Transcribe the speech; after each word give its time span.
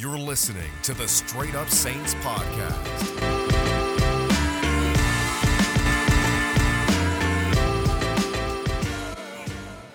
You're 0.00 0.16
listening 0.16 0.70
to 0.84 0.94
the 0.94 1.06
Straight 1.06 1.54
Up 1.54 1.68
Saints 1.68 2.14
podcast. 2.14 2.74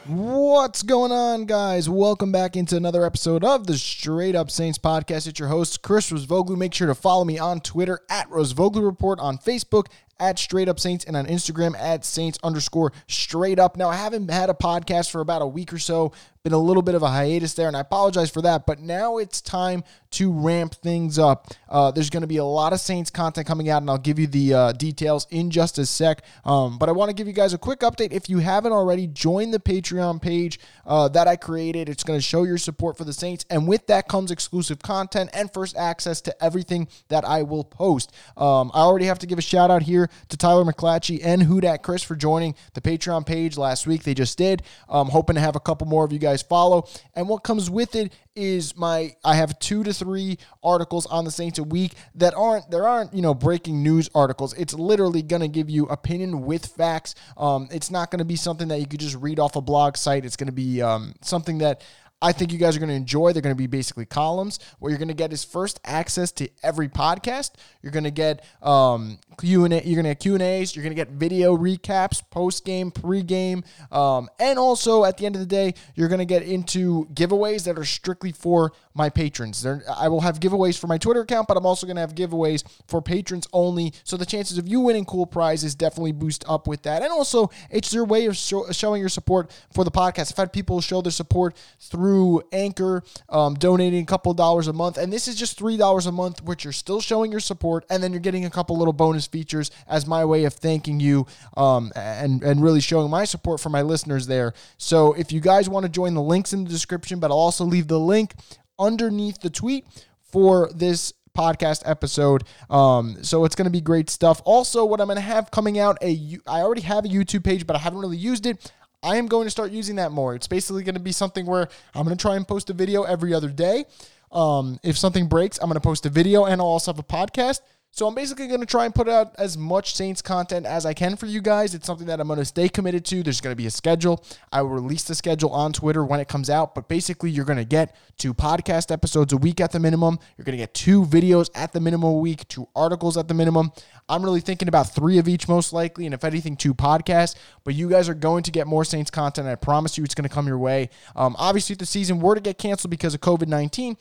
What's 0.05 0.83
going 0.83 1.11
on, 1.11 1.45
guys? 1.45 1.89
Welcome 1.89 2.31
back 2.31 2.55
into 2.55 2.77
another 2.77 3.03
episode 3.03 3.43
of 3.43 3.65
the 3.65 3.79
Straight 3.79 4.35
Up 4.35 4.51
Saints 4.51 4.77
podcast. 4.77 5.25
It's 5.25 5.39
your 5.39 5.49
host, 5.49 5.81
Chris 5.81 6.11
Rosvoglou. 6.11 6.55
Make 6.55 6.75
sure 6.75 6.85
to 6.85 6.93
follow 6.93 7.25
me 7.25 7.39
on 7.39 7.59
Twitter 7.59 7.99
at 8.07 8.29
Rosvoglou 8.29 8.85
Report, 8.85 9.19
on 9.19 9.39
Facebook 9.39 9.87
at 10.19 10.37
Straight 10.37 10.69
Up 10.69 10.79
Saints, 10.79 11.03
and 11.05 11.17
on 11.17 11.25
Instagram 11.25 11.75
at 11.79 12.05
Saints 12.05 12.37
underscore 12.43 12.91
Straight 13.07 13.57
Up. 13.57 13.75
Now, 13.75 13.89
I 13.89 13.95
haven't 13.95 14.29
had 14.29 14.51
a 14.51 14.53
podcast 14.53 15.09
for 15.09 15.21
about 15.21 15.41
a 15.41 15.47
week 15.47 15.73
or 15.73 15.79
so, 15.79 16.11
been 16.45 16.53
a 16.53 16.57
little 16.59 16.83
bit 16.83 16.93
of 16.93 17.01
a 17.01 17.09
hiatus 17.09 17.55
there, 17.55 17.67
and 17.67 17.75
I 17.75 17.79
apologize 17.79 18.29
for 18.29 18.43
that, 18.43 18.67
but 18.67 18.79
now 18.79 19.17
it's 19.17 19.41
time 19.41 19.83
to 20.11 20.31
ramp 20.31 20.75
things 20.75 21.17
up. 21.17 21.47
Uh, 21.67 21.89
there's 21.89 22.11
going 22.11 22.21
to 22.21 22.27
be 22.27 22.37
a 22.37 22.45
lot 22.45 22.71
of 22.71 22.79
Saints 22.79 23.09
content 23.09 23.47
coming 23.47 23.67
out, 23.67 23.81
and 23.81 23.89
I'll 23.89 23.97
give 23.97 24.19
you 24.19 24.27
the 24.27 24.53
uh, 24.53 24.71
details 24.73 25.25
in 25.31 25.49
just 25.49 25.79
a 25.79 25.87
sec. 25.87 26.23
Um, 26.45 26.77
but 26.77 26.87
I 26.87 26.91
want 26.91 27.09
to 27.09 27.15
give 27.15 27.25
you 27.25 27.33
guys 27.33 27.53
a 27.53 27.57
quick 27.57 27.79
update. 27.79 28.13
If 28.13 28.29
you 28.29 28.37
haven't 28.37 28.73
already, 28.73 29.07
join 29.07 29.49
the 29.49 29.59
Patreon 29.59 30.21
page 30.21 30.59
uh, 30.85 31.09
that 31.09 31.27
I 31.27 31.35
created. 31.35 31.89
It's 31.89 32.03
going 32.03 32.17
to 32.17 32.23
show 32.23 32.43
your 32.43 32.59
support 32.59 32.95
for 32.95 33.05
the 33.05 33.11
Saints, 33.11 33.43
and 33.49 33.67
with 33.67 33.87
that 33.87 34.07
comes 34.07 34.29
exclusive 34.29 34.79
content 34.83 35.31
and 35.33 35.51
first 35.51 35.75
access 35.75 36.21
to 36.21 36.43
everything 36.43 36.87
that 37.07 37.25
I 37.25 37.41
will 37.41 37.63
post. 37.63 38.13
Um, 38.37 38.69
I 38.75 38.81
already 38.81 39.05
have 39.05 39.19
to 39.19 39.25
give 39.25 39.39
a 39.39 39.41
shout 39.41 39.71
out 39.71 39.81
here 39.81 40.11
to 40.29 40.37
Tyler 40.37 40.63
McClatchy 40.63 41.21
and 41.23 41.41
Hudat 41.41 41.81
Chris 41.81 42.03
for 42.03 42.15
joining 42.15 42.53
the 42.75 42.81
Patreon 42.81 43.25
page 43.25 43.57
last 43.57 43.87
week. 43.87 44.03
They 44.03 44.13
just 44.13 44.37
did. 44.37 44.61
Um, 44.87 45.07
hoping 45.07 45.33
to 45.33 45.41
have 45.41 45.55
a 45.55 45.59
couple 45.59 45.87
more 45.87 46.05
of 46.05 46.13
you 46.13 46.19
guys 46.19 46.34
follow. 46.41 46.87
And 47.15 47.27
what 47.27 47.43
comes 47.43 47.69
with 47.69 47.95
it 47.95 48.13
is 48.35 48.75
my 48.75 49.15
I 49.23 49.35
have 49.35 49.57
two 49.59 49.83
to 49.83 49.93
three 49.93 50.37
articles 50.63 51.05
on 51.05 51.23
the 51.23 51.31
Saints 51.31 51.57
a 51.57 51.63
week 51.63 51.93
that 52.15 52.33
aren't 52.35 52.69
there 52.69 52.87
aren't 52.87 53.13
you 53.13 53.21
know 53.21 53.33
breaking 53.33 53.81
news 53.81 54.09
articles. 54.13 54.53
It's 54.53 54.73
literally 54.73 55.21
gonna 55.21 55.47
give 55.47 55.69
you 55.69 55.85
opinion 55.85 56.45
with 56.45 56.65
facts. 56.65 57.15
Um, 57.37 57.67
it's 57.71 57.89
not 57.89 58.11
gonna 58.11 58.25
be 58.25 58.35
something 58.35 58.67
that 58.69 58.79
you 58.79 58.87
could 58.87 58.99
just 58.99 59.15
read 59.15 59.39
off 59.39 59.55
a 59.55 59.61
blog 59.61 59.97
site. 59.97 60.25
It's 60.25 60.35
gonna 60.35 60.51
be 60.51 60.81
um, 60.81 61.13
something 61.21 61.59
that 61.59 61.81
I 62.21 62.31
think 62.31 62.51
you 62.53 62.57
guys 62.57 62.75
are 62.75 62.79
going 62.79 62.89
to 62.89 62.95
enjoy. 62.95 63.33
They're 63.33 63.41
going 63.41 63.55
to 63.55 63.57
be 63.57 63.67
basically 63.67 64.05
columns. 64.05 64.59
What 64.79 64.89
you're 64.89 64.97
going 64.97 65.09
to 65.09 65.13
get 65.13 65.33
is 65.33 65.43
first 65.43 65.79
access 65.83 66.31
to 66.33 66.49
every 66.63 66.87
podcast. 66.87 67.51
You're 67.81 67.91
going 67.91 68.05
to 68.05 68.11
get 68.11 68.45
um, 68.61 69.19
Q 69.39 69.65
and 69.65 69.73
A. 69.73 69.85
You're 69.85 70.01
going 70.01 70.05
to 70.05 70.11
get 70.11 70.19
Q 70.21 70.33
and 70.33 70.41
A's. 70.41 70.75
You're 70.75 70.83
going 70.83 70.95
to 70.95 71.01
get 71.01 71.09
video 71.09 71.55
recaps, 71.57 72.21
post 72.31 72.65
game, 72.65 72.89
pre 72.89 73.21
game, 73.21 73.63
um, 73.91 74.29
and 74.39 74.57
also 74.57 75.03
at 75.03 75.17
the 75.17 75.25
end 75.25 75.35
of 75.35 75.41
the 75.41 75.45
day, 75.45 75.73
you're 75.93 76.07
going 76.07 76.19
to 76.19 76.25
get 76.25 76.43
into 76.43 77.05
giveaways 77.13 77.65
that 77.65 77.77
are 77.77 77.85
strictly 77.85 78.31
for 78.31 78.71
my 78.95 79.09
patrons. 79.09 79.65
I 79.65 80.07
will 80.07 80.21
have 80.21 80.39
giveaways 80.39 80.79
for 80.79 80.87
my 80.87 80.97
Twitter 80.97 81.21
account, 81.21 81.47
but 81.47 81.57
I'm 81.57 81.65
also 81.65 81.85
going 81.85 81.97
to 81.97 82.01
have 82.01 82.15
giveaways 82.15 82.63
for 82.87 83.01
patrons 83.01 83.47
only. 83.53 83.93
So 84.03 84.17
the 84.17 84.25
chances 84.25 84.57
of 84.57 84.67
you 84.67 84.79
winning 84.79 85.05
cool 85.05 85.25
prizes 85.27 85.75
definitely 85.75 86.13
boost 86.13 86.45
up 86.47 86.65
with 86.65 86.83
that. 86.83 87.03
And 87.03 87.11
also, 87.11 87.51
it's 87.69 87.93
your 87.93 88.05
way 88.05 88.25
of 88.25 88.37
show, 88.37 88.71
showing 88.71 89.01
your 89.01 89.09
support 89.09 89.51
for 89.73 89.83
the 89.83 89.91
podcast. 89.91 90.31
I've 90.31 90.37
had 90.37 90.53
people 90.53 90.81
show 90.81 91.01
their 91.01 91.11
support 91.11 91.55
through 91.79 92.41
Anchor, 92.51 93.03
um, 93.29 93.55
donating 93.55 94.01
a 94.01 94.05
couple 94.05 94.33
dollars 94.33 94.67
a 94.67 94.73
month, 94.73 94.97
and 94.97 95.11
this 95.11 95.27
is 95.27 95.35
just 95.35 95.57
three 95.57 95.77
dollars 95.77 96.05
a 96.05 96.11
month, 96.11 96.41
which 96.41 96.63
you're 96.63 96.73
still 96.73 97.01
showing 97.01 97.31
your 97.31 97.41
support, 97.41 97.85
and 97.89 98.01
then 98.01 98.13
you're 98.13 98.21
getting 98.21 98.45
a 98.45 98.49
couple 98.49 98.77
little 98.77 98.93
bonus 98.93 99.27
features 99.27 99.71
as 99.87 100.07
my 100.07 100.23
way 100.23 100.45
of 100.45 100.53
thanking 100.53 100.99
you 100.99 101.27
um, 101.57 101.91
and 101.95 102.41
and 102.43 102.63
really 102.63 102.81
showing 102.81 103.09
my 103.09 103.25
support 103.25 103.59
for 103.59 103.69
my 103.69 103.81
listeners 103.81 104.27
there. 104.27 104.53
So 104.77 105.13
if 105.13 105.31
you 105.31 105.41
guys 105.41 105.67
want 105.69 105.83
to 105.85 105.89
join, 105.89 106.05
the 106.13 106.21
links 106.21 106.53
in 106.53 106.63
the 106.63 106.69
description, 106.69 107.19
but 107.19 107.29
I'll 107.31 107.37
also 107.37 107.65
leave 107.65 107.87
the 107.87 107.99
link 107.99 108.33
underneath 108.79 109.41
the 109.41 109.49
tweet 109.49 109.85
for 110.31 110.69
this 110.73 111.13
podcast 111.35 111.83
episode. 111.85 112.43
Um, 112.69 113.23
so 113.23 113.45
it's 113.45 113.55
going 113.55 113.65
to 113.65 113.71
be 113.71 113.81
great 113.81 114.09
stuff. 114.09 114.41
Also, 114.45 114.85
what 114.85 115.01
I'm 115.01 115.07
going 115.07 115.17
to 115.17 115.21
have 115.21 115.51
coming 115.51 115.77
out 115.77 115.97
a 116.01 116.39
I 116.47 116.61
already 116.61 116.81
have 116.81 117.05
a 117.05 117.09
YouTube 117.09 117.43
page, 117.43 117.67
but 117.67 117.75
I 117.75 117.79
haven't 117.79 117.99
really 117.99 118.17
used 118.17 118.45
it. 118.45 118.71
I 119.03 119.17
am 119.17 119.27
going 119.27 119.45
to 119.45 119.51
start 119.51 119.71
using 119.71 119.97
that 119.97 120.11
more. 120.11 120.33
It's 120.33 120.47
basically 120.47 120.83
going 120.83 120.95
to 120.95 121.01
be 121.01 121.11
something 121.11 121.45
where 121.45 121.67
I'm 121.93 122.05
going 122.05 122.17
to 122.17 122.21
try 122.21 122.35
and 122.35 122.47
post 122.47 122.69
a 122.71 122.73
video 122.73 123.03
every 123.03 123.33
other 123.33 123.49
day. 123.49 123.85
Um, 124.31 124.79
if 124.83 124.97
something 124.97 125.27
breaks, 125.27 125.59
I'm 125.59 125.67
going 125.67 125.75
to 125.75 125.79
post 125.79 126.05
a 126.05 126.09
video 126.09 126.45
and 126.45 126.59
I'll 126.59 126.67
also 126.67 126.91
have 126.91 126.99
a 126.99 127.03
podcast. 127.03 127.59
So 127.95 128.05
I'm 128.07 128.13
basically 128.13 128.47
going 128.47 128.59
to 128.59 128.65
try 128.65 128.83
and 128.83 128.93
put 128.93 129.07
out 129.07 129.33
as 129.37 129.57
much 129.57 129.95
Saints 129.95 130.21
content 130.21 130.65
as 130.65 130.85
I 130.85 130.93
can 130.93 131.15
for 131.15 131.27
you 131.27 131.39
guys. 131.39 131.73
It's 131.73 131.87
something 131.87 132.07
that 132.07 132.19
I'm 132.19 132.27
going 132.27 132.39
to 132.39 132.43
stay 132.43 132.67
committed 132.67 133.05
to. 133.05 133.23
There's 133.23 133.39
going 133.39 133.53
to 133.53 133.57
be 133.57 133.67
a 133.67 133.71
schedule. 133.71 134.21
I 134.51 134.63
will 134.63 134.71
release 134.71 135.03
the 135.03 135.15
schedule 135.15 135.49
on 135.51 135.71
Twitter 135.71 136.03
when 136.03 136.19
it 136.19 136.27
comes 136.27 136.49
out, 136.49 136.75
but 136.75 136.89
basically 136.89 137.29
you're 137.29 137.45
going 137.45 137.57
to 137.57 137.63
get 137.63 137.95
two 138.17 138.33
podcast 138.33 138.91
episodes 138.91 139.31
a 139.31 139.37
week 139.37 139.61
at 139.61 139.71
the 139.71 139.79
minimum. 139.79 140.19
You're 140.35 140.43
going 140.43 140.57
to 140.57 140.61
get 140.61 140.73
two 140.73 141.05
videos 141.05 141.49
at 141.55 141.71
the 141.71 141.79
minimum 141.79 142.09
a 142.09 142.17
week, 142.19 142.45
two 142.49 142.67
articles 142.75 143.15
at 143.15 143.29
the 143.29 143.33
minimum. 143.33 143.71
I'm 144.09 144.23
really 144.23 144.41
thinking 144.41 144.67
about 144.67 144.93
three 144.93 145.17
of 145.17 145.29
each 145.29 145.47
most 145.47 145.71
likely, 145.71 146.03
and 146.03 146.13
if 146.13 146.25
anything, 146.25 146.57
two 146.57 146.73
podcasts. 146.73 147.35
But 147.63 147.75
you 147.75 147.89
guys 147.89 148.09
are 148.09 148.13
going 148.13 148.43
to 148.43 148.51
get 148.51 148.67
more 148.67 148.83
Saints 148.83 149.09
content. 149.09 149.47
I 149.47 149.55
promise 149.55 149.97
you 149.97 150.03
it's 150.03 150.15
going 150.15 150.27
to 150.27 150.35
come 150.35 150.47
your 150.47 150.57
way. 150.57 150.89
Um, 151.15 151.33
obviously, 151.39 151.71
if 151.71 151.79
the 151.79 151.85
season 151.85 152.19
were 152.19 152.35
to 152.35 152.41
get 152.41 152.57
canceled 152.57 152.91
because 152.91 153.13
of 153.13 153.21
COVID 153.21 153.47
19, 153.47 153.95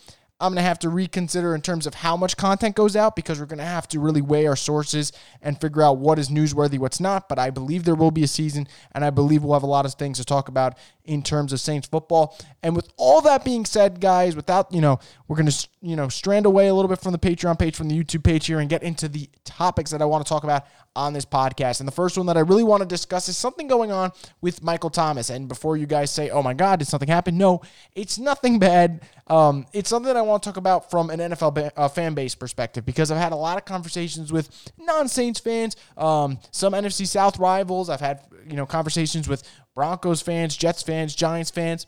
I'm 0.45 0.51
going 0.51 0.63
to 0.63 0.69
have 0.69 0.79
to 0.81 0.91
reconsider 0.91 1.55
in 1.55 1.63
terms 1.63 1.87
of 1.87 1.95
how 1.95 2.19
much 2.19 2.37
content 2.37 2.77
goes 2.77 2.97
out 2.97 3.17
because 3.17 3.41
we're 3.41 3.47
going 3.47 3.61
to 3.61 3.65
have 3.65 3.89
to 3.89 3.99
really 3.99 4.21
weigh 4.21 4.47
our 4.47 4.57
sources 4.57 5.11
and 5.41 5.59
figure 5.59 5.83
out 5.83 5.97
what 5.97 6.19
is 6.19 6.29
newsworthy, 6.29 6.79
what's 6.79 7.01
not. 7.01 7.31
But 7.31 7.39
I 7.39 7.49
believe 7.49 7.85
there 7.85 7.95
will 7.95 8.11
be 8.11 8.25
a 8.25 8.29
season, 8.29 8.69
and 8.93 9.07
I 9.07 9.11
believe 9.11 9.43
we'll 9.43 9.55
have 9.55 9.63
a 9.63 9.67
lot 9.67 9.87
of 9.87 9.95
things 9.95 10.19
to 10.19 10.25
talk 10.25 10.49
about 10.49 10.77
in 11.05 11.23
terms 11.23 11.53
of 11.53 11.61
Saints 11.61 11.87
football. 11.87 12.37
And 12.63 12.75
with 12.75 12.89
all 12.97 13.21
that 13.23 13.45
being 13.45 13.65
said, 13.65 14.01
guys, 14.01 14.35
without, 14.35 14.73
you 14.73 14.81
know, 14.81 14.99
we're 15.29 15.37
going 15.37 15.51
to, 15.51 15.69
you 15.83 15.97
know, 15.97 16.09
strand 16.09 16.47
away 16.47 16.69
a 16.69 16.75
little 16.75 16.89
bit 16.89 17.01
from 17.01 17.13
the 17.13 17.19
Patreon 17.19 17.59
page, 17.59 17.77
from 17.77 17.89
the 17.89 18.03
YouTube 18.03 18.25
page 18.25 18.47
here, 18.47 18.61
and 18.61 18.71
get 18.71 18.83
into 18.83 19.09
the 19.09 19.29
topics 19.45 19.91
that 19.91 20.01
I 20.01 20.07
want 20.07 20.25
to 20.25 20.29
talk 20.29 20.45
about 20.45 20.65
on 20.97 21.13
this 21.13 21.25
podcast. 21.25 21.81
And 21.81 21.89
the 21.89 21.93
first 21.93 22.17
one 22.17 22.27
that 22.27 22.37
I 22.37 22.41
really 22.41 22.63
want 22.63 22.83
to 22.83 22.87
discuss 22.87 23.29
is 23.29 23.37
something 23.37 23.67
going 23.67 23.91
on 23.91 24.13
with 24.41 24.63
Michael 24.63 24.91
Thomas. 24.91 25.29
And 25.29 25.49
before 25.49 25.77
you 25.77 25.87
guys 25.87 26.11
say, 26.11 26.31
oh 26.31 26.43
my 26.43 26.55
God, 26.55 26.79
did 26.79 26.89
something 26.89 27.09
happen? 27.09 27.37
No, 27.37 27.63
it's 27.95 28.19
nothing 28.19 28.59
bad. 28.59 29.03
Um, 29.27 29.67
it's 29.73 29.89
something 29.89 30.07
that 30.07 30.17
I 30.17 30.23
want 30.23 30.43
to 30.43 30.49
talk 30.49 30.57
about 30.57 30.91
from 30.91 31.11
an 31.11 31.19
NFL 31.19 31.55
ba- 31.55 31.73
uh, 31.77 31.89
fan 31.89 32.15
base 32.15 32.35
perspective 32.35 32.87
because 32.87 33.11
I've 33.11 33.19
had 33.19 33.33
a 33.33 33.37
lot 33.37 33.59
of 33.59 33.65
conversations 33.65 34.33
with 34.33 34.51
non 34.79 35.09
Saints 35.09 35.41
fans, 35.41 35.77
um, 35.97 36.39
some 36.51 36.73
NFC 36.73 37.07
South 37.07 37.39
rivals. 37.39 37.91
I've 37.91 38.01
had, 38.01 38.21
you 38.49 38.57
know, 38.57 38.67
conversations 38.67 39.29
with 39.29 39.43
Broncos 39.75 40.23
fans, 40.23 40.57
Jets 40.57 40.83
fans, 40.83 41.15
Giants 41.15 41.51
fans. 41.51 41.87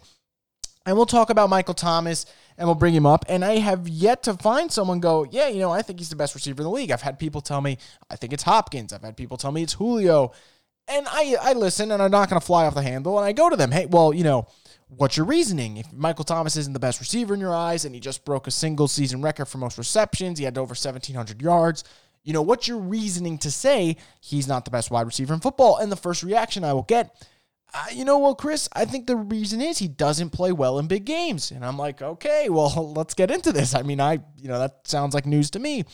And 0.87 0.97
we'll 0.97 1.07
talk 1.07 1.31
about 1.31 1.51
Michael 1.51 1.75
Thomas 1.75 2.27
and 2.57 2.69
we'll 2.69 2.77
bring 2.77 2.95
him 2.95 3.07
up. 3.07 3.25
And 3.29 3.45
I 3.45 3.57
have 3.57 3.89
yet 3.89 4.23
to 4.25 4.35
find 4.35 4.71
someone 4.71 5.01
go, 5.01 5.27
yeah, 5.29 5.49
you 5.49 5.59
know, 5.59 5.73
I 5.73 5.83
think 5.83 5.99
he's 5.99 6.11
the 6.11 6.17
best 6.17 6.35
receiver 6.35 6.63
in 6.63 6.65
the 6.65 6.71
league. 6.71 6.93
I've 6.93 7.03
had 7.03 7.19
people 7.19 7.41
tell 7.41 7.61
me, 7.61 7.79
I 8.09 8.17
think 8.17 8.33
it's 8.33 8.45
Hopkins. 8.45 8.93
I've 8.93 9.03
had 9.03 9.17
people 9.17 9.37
tell 9.37 9.51
me 9.51 9.65
it's 9.65 9.75
Julio. 9.75 10.33
And 10.89 11.07
I, 11.11 11.35
I 11.41 11.53
listen 11.55 11.91
and 11.91 12.01
I'm 12.01 12.13
not 12.13 12.31
going 12.31 12.41
to 12.41 12.47
fly 12.47 12.67
off 12.67 12.75
the 12.75 12.83
handle. 12.83 13.19
And 13.19 13.27
I 13.27 13.33
go 13.33 13.51
to 13.51 13.57
them, 13.57 13.73
hey, 13.73 13.87
well, 13.87 14.15
you 14.15 14.23
know, 14.23 14.47
what's 14.89 15.17
your 15.17 15.27
reasoning? 15.27 15.77
If 15.77 15.93
Michael 15.93 16.25
Thomas 16.25 16.57
isn't 16.57 16.73
the 16.73 16.79
best 16.79 17.01
receiver 17.01 17.35
in 17.35 17.41
your 17.41 17.55
eyes 17.55 17.85
and 17.85 17.93
he 17.93 18.01
just 18.01 18.25
broke 18.25 18.47
a 18.47 18.53
single 18.53 18.87
season 18.87 19.23
record 19.23 19.47
for 19.47 19.59
most 19.59 19.79
receptions, 19.79 20.39
he 20.39 20.45
had 20.45 20.57
over 20.57 20.71
1,700 20.71 21.43
yards. 21.43 21.83
You 22.23 22.33
know, 22.33 22.43
what's 22.43 22.69
your 22.69 22.79
reasoning 22.79 23.39
to 23.39 23.51
say 23.51 23.97
he's 24.21 24.47
not 24.47 24.65
the 24.65 24.71
best 24.71 24.93
wide 24.93 25.07
receiver 25.07 25.35
in 25.35 25.41
football? 25.41 25.79
And 25.79 25.91
the 25.91 25.97
first 25.97 26.23
reaction 26.23 26.63
I 26.63 26.73
will 26.73 26.83
get, 26.83 27.27
you 27.93 28.05
know, 28.05 28.19
well, 28.19 28.35
Chris, 28.35 28.69
I 28.73 28.85
think 28.85 29.07
the 29.07 29.17
reason 29.17 29.61
is 29.61 29.79
he 29.79 29.89
doesn't 29.89 30.31
play 30.31 30.53
well 30.53 30.79
in 30.79 30.87
big 30.87 31.05
games. 31.05 31.51
And 31.51 31.65
I'm 31.65 31.77
like, 31.77 32.03
okay, 32.03 32.49
well, 32.51 32.93
let's 32.95 33.15
get 33.15 33.31
into 33.31 33.53
this. 33.53 33.75
I 33.75 33.83
mean, 33.83 34.01
I, 34.01 34.21
you 34.37 34.49
know, 34.49 34.59
that 34.59 34.87
sounds 34.87 35.15
like 35.15 35.27
news 35.27 35.51
to 35.53 35.59
me. 35.59 35.85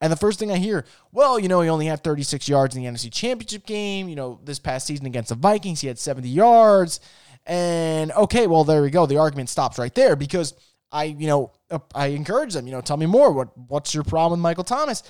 And 0.00 0.12
the 0.12 0.16
first 0.16 0.38
thing 0.38 0.52
I 0.52 0.58
hear, 0.58 0.84
well, 1.10 1.40
you 1.40 1.48
know, 1.48 1.60
he 1.60 1.68
only 1.68 1.86
had 1.86 2.04
36 2.04 2.48
yards 2.48 2.76
in 2.76 2.82
the 2.82 2.88
NFC 2.88 3.12
Championship 3.12 3.66
game. 3.66 4.08
You 4.08 4.14
know, 4.14 4.40
this 4.44 4.60
past 4.60 4.86
season 4.86 5.06
against 5.06 5.30
the 5.30 5.34
Vikings, 5.34 5.80
he 5.80 5.88
had 5.88 5.98
70 5.98 6.28
yards. 6.28 7.00
And 7.46 8.12
okay, 8.12 8.46
well, 8.46 8.62
there 8.62 8.82
we 8.82 8.90
go. 8.90 9.06
The 9.06 9.16
argument 9.16 9.48
stops 9.48 9.78
right 9.78 9.94
there 9.94 10.14
because 10.14 10.54
I, 10.92 11.04
you 11.04 11.26
know, 11.26 11.52
I 11.94 12.08
encourage 12.08 12.54
them, 12.54 12.66
you 12.66 12.72
know, 12.72 12.80
tell 12.80 12.96
me 12.96 13.06
more. 13.06 13.32
What 13.32 13.56
what's 13.56 13.92
your 13.92 14.04
problem 14.04 14.38
with 14.38 14.42
Michael 14.42 14.64
Thomas? 14.64 15.02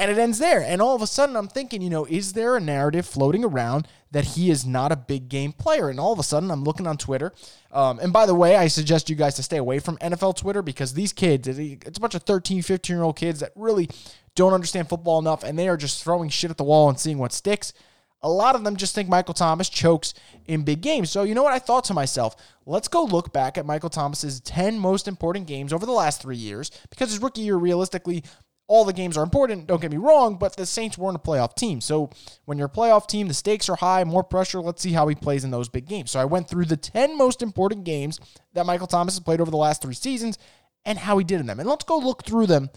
And 0.00 0.10
it 0.10 0.16
ends 0.16 0.38
there. 0.38 0.62
And 0.62 0.80
all 0.80 0.96
of 0.96 1.02
a 1.02 1.06
sudden, 1.06 1.36
I'm 1.36 1.46
thinking, 1.46 1.82
you 1.82 1.90
know, 1.90 2.06
is 2.06 2.32
there 2.32 2.56
a 2.56 2.60
narrative 2.60 3.04
floating 3.04 3.44
around 3.44 3.86
that 4.12 4.24
he 4.24 4.48
is 4.48 4.64
not 4.64 4.92
a 4.92 4.96
big 4.96 5.28
game 5.28 5.52
player? 5.52 5.90
And 5.90 6.00
all 6.00 6.10
of 6.10 6.18
a 6.18 6.22
sudden, 6.22 6.50
I'm 6.50 6.64
looking 6.64 6.86
on 6.86 6.96
Twitter. 6.96 7.34
Um, 7.70 7.98
and 7.98 8.10
by 8.10 8.24
the 8.24 8.34
way, 8.34 8.56
I 8.56 8.68
suggest 8.68 9.10
you 9.10 9.14
guys 9.14 9.34
to 9.34 9.42
stay 9.42 9.58
away 9.58 9.78
from 9.78 9.98
NFL 9.98 10.38
Twitter 10.38 10.62
because 10.62 10.94
these 10.94 11.12
kids, 11.12 11.46
it's 11.46 11.98
a 11.98 12.00
bunch 12.00 12.14
of 12.14 12.22
13, 12.22 12.62
15 12.62 12.96
year 12.96 13.02
old 13.02 13.16
kids 13.16 13.40
that 13.40 13.52
really 13.54 13.90
don't 14.34 14.54
understand 14.54 14.88
football 14.88 15.18
enough 15.18 15.44
and 15.44 15.58
they 15.58 15.68
are 15.68 15.76
just 15.76 16.02
throwing 16.02 16.30
shit 16.30 16.50
at 16.50 16.56
the 16.56 16.64
wall 16.64 16.88
and 16.88 16.98
seeing 16.98 17.18
what 17.18 17.30
sticks. 17.30 17.74
A 18.22 18.28
lot 18.30 18.54
of 18.54 18.64
them 18.64 18.76
just 18.76 18.94
think 18.94 19.06
Michael 19.06 19.34
Thomas 19.34 19.68
chokes 19.68 20.14
in 20.46 20.62
big 20.62 20.80
games. 20.80 21.10
So, 21.10 21.24
you 21.24 21.34
know 21.34 21.42
what? 21.42 21.52
I 21.52 21.58
thought 21.58 21.84
to 21.84 21.94
myself, 21.94 22.36
let's 22.64 22.88
go 22.88 23.04
look 23.04 23.34
back 23.34 23.58
at 23.58 23.66
Michael 23.66 23.90
Thomas's 23.90 24.40
10 24.40 24.78
most 24.78 25.08
important 25.08 25.46
games 25.46 25.74
over 25.74 25.84
the 25.84 25.92
last 25.92 26.22
three 26.22 26.36
years 26.36 26.70
because 26.88 27.10
his 27.10 27.20
rookie 27.20 27.42
year, 27.42 27.56
realistically, 27.56 28.24
all 28.70 28.84
the 28.84 28.92
games 28.92 29.16
are 29.16 29.24
important, 29.24 29.66
don't 29.66 29.82
get 29.82 29.90
me 29.90 29.96
wrong, 29.96 30.36
but 30.36 30.54
the 30.54 30.64
Saints 30.64 30.96
weren't 30.96 31.16
a 31.16 31.18
playoff 31.18 31.56
team. 31.56 31.80
So 31.80 32.08
when 32.44 32.56
you're 32.56 32.68
a 32.68 32.70
playoff 32.70 33.08
team, 33.08 33.26
the 33.26 33.34
stakes 33.34 33.68
are 33.68 33.74
high, 33.74 34.04
more 34.04 34.22
pressure. 34.22 34.60
Let's 34.60 34.80
see 34.80 34.92
how 34.92 35.08
he 35.08 35.16
plays 35.16 35.42
in 35.42 35.50
those 35.50 35.68
big 35.68 35.88
games. 35.88 36.12
So 36.12 36.20
I 36.20 36.24
went 36.24 36.48
through 36.48 36.66
the 36.66 36.76
10 36.76 37.18
most 37.18 37.42
important 37.42 37.82
games 37.82 38.20
that 38.52 38.66
Michael 38.66 38.86
Thomas 38.86 39.14
has 39.14 39.24
played 39.24 39.40
over 39.40 39.50
the 39.50 39.56
last 39.56 39.82
three 39.82 39.94
seasons, 39.94 40.38
and 40.84 40.98
how 40.98 41.18
he 41.18 41.24
did 41.24 41.40
in 41.40 41.46
them. 41.46 41.58
And 41.58 41.68
let's 41.68 41.84
go 41.84 41.98
look 41.98 42.24
through 42.24 42.46
them, 42.46 42.70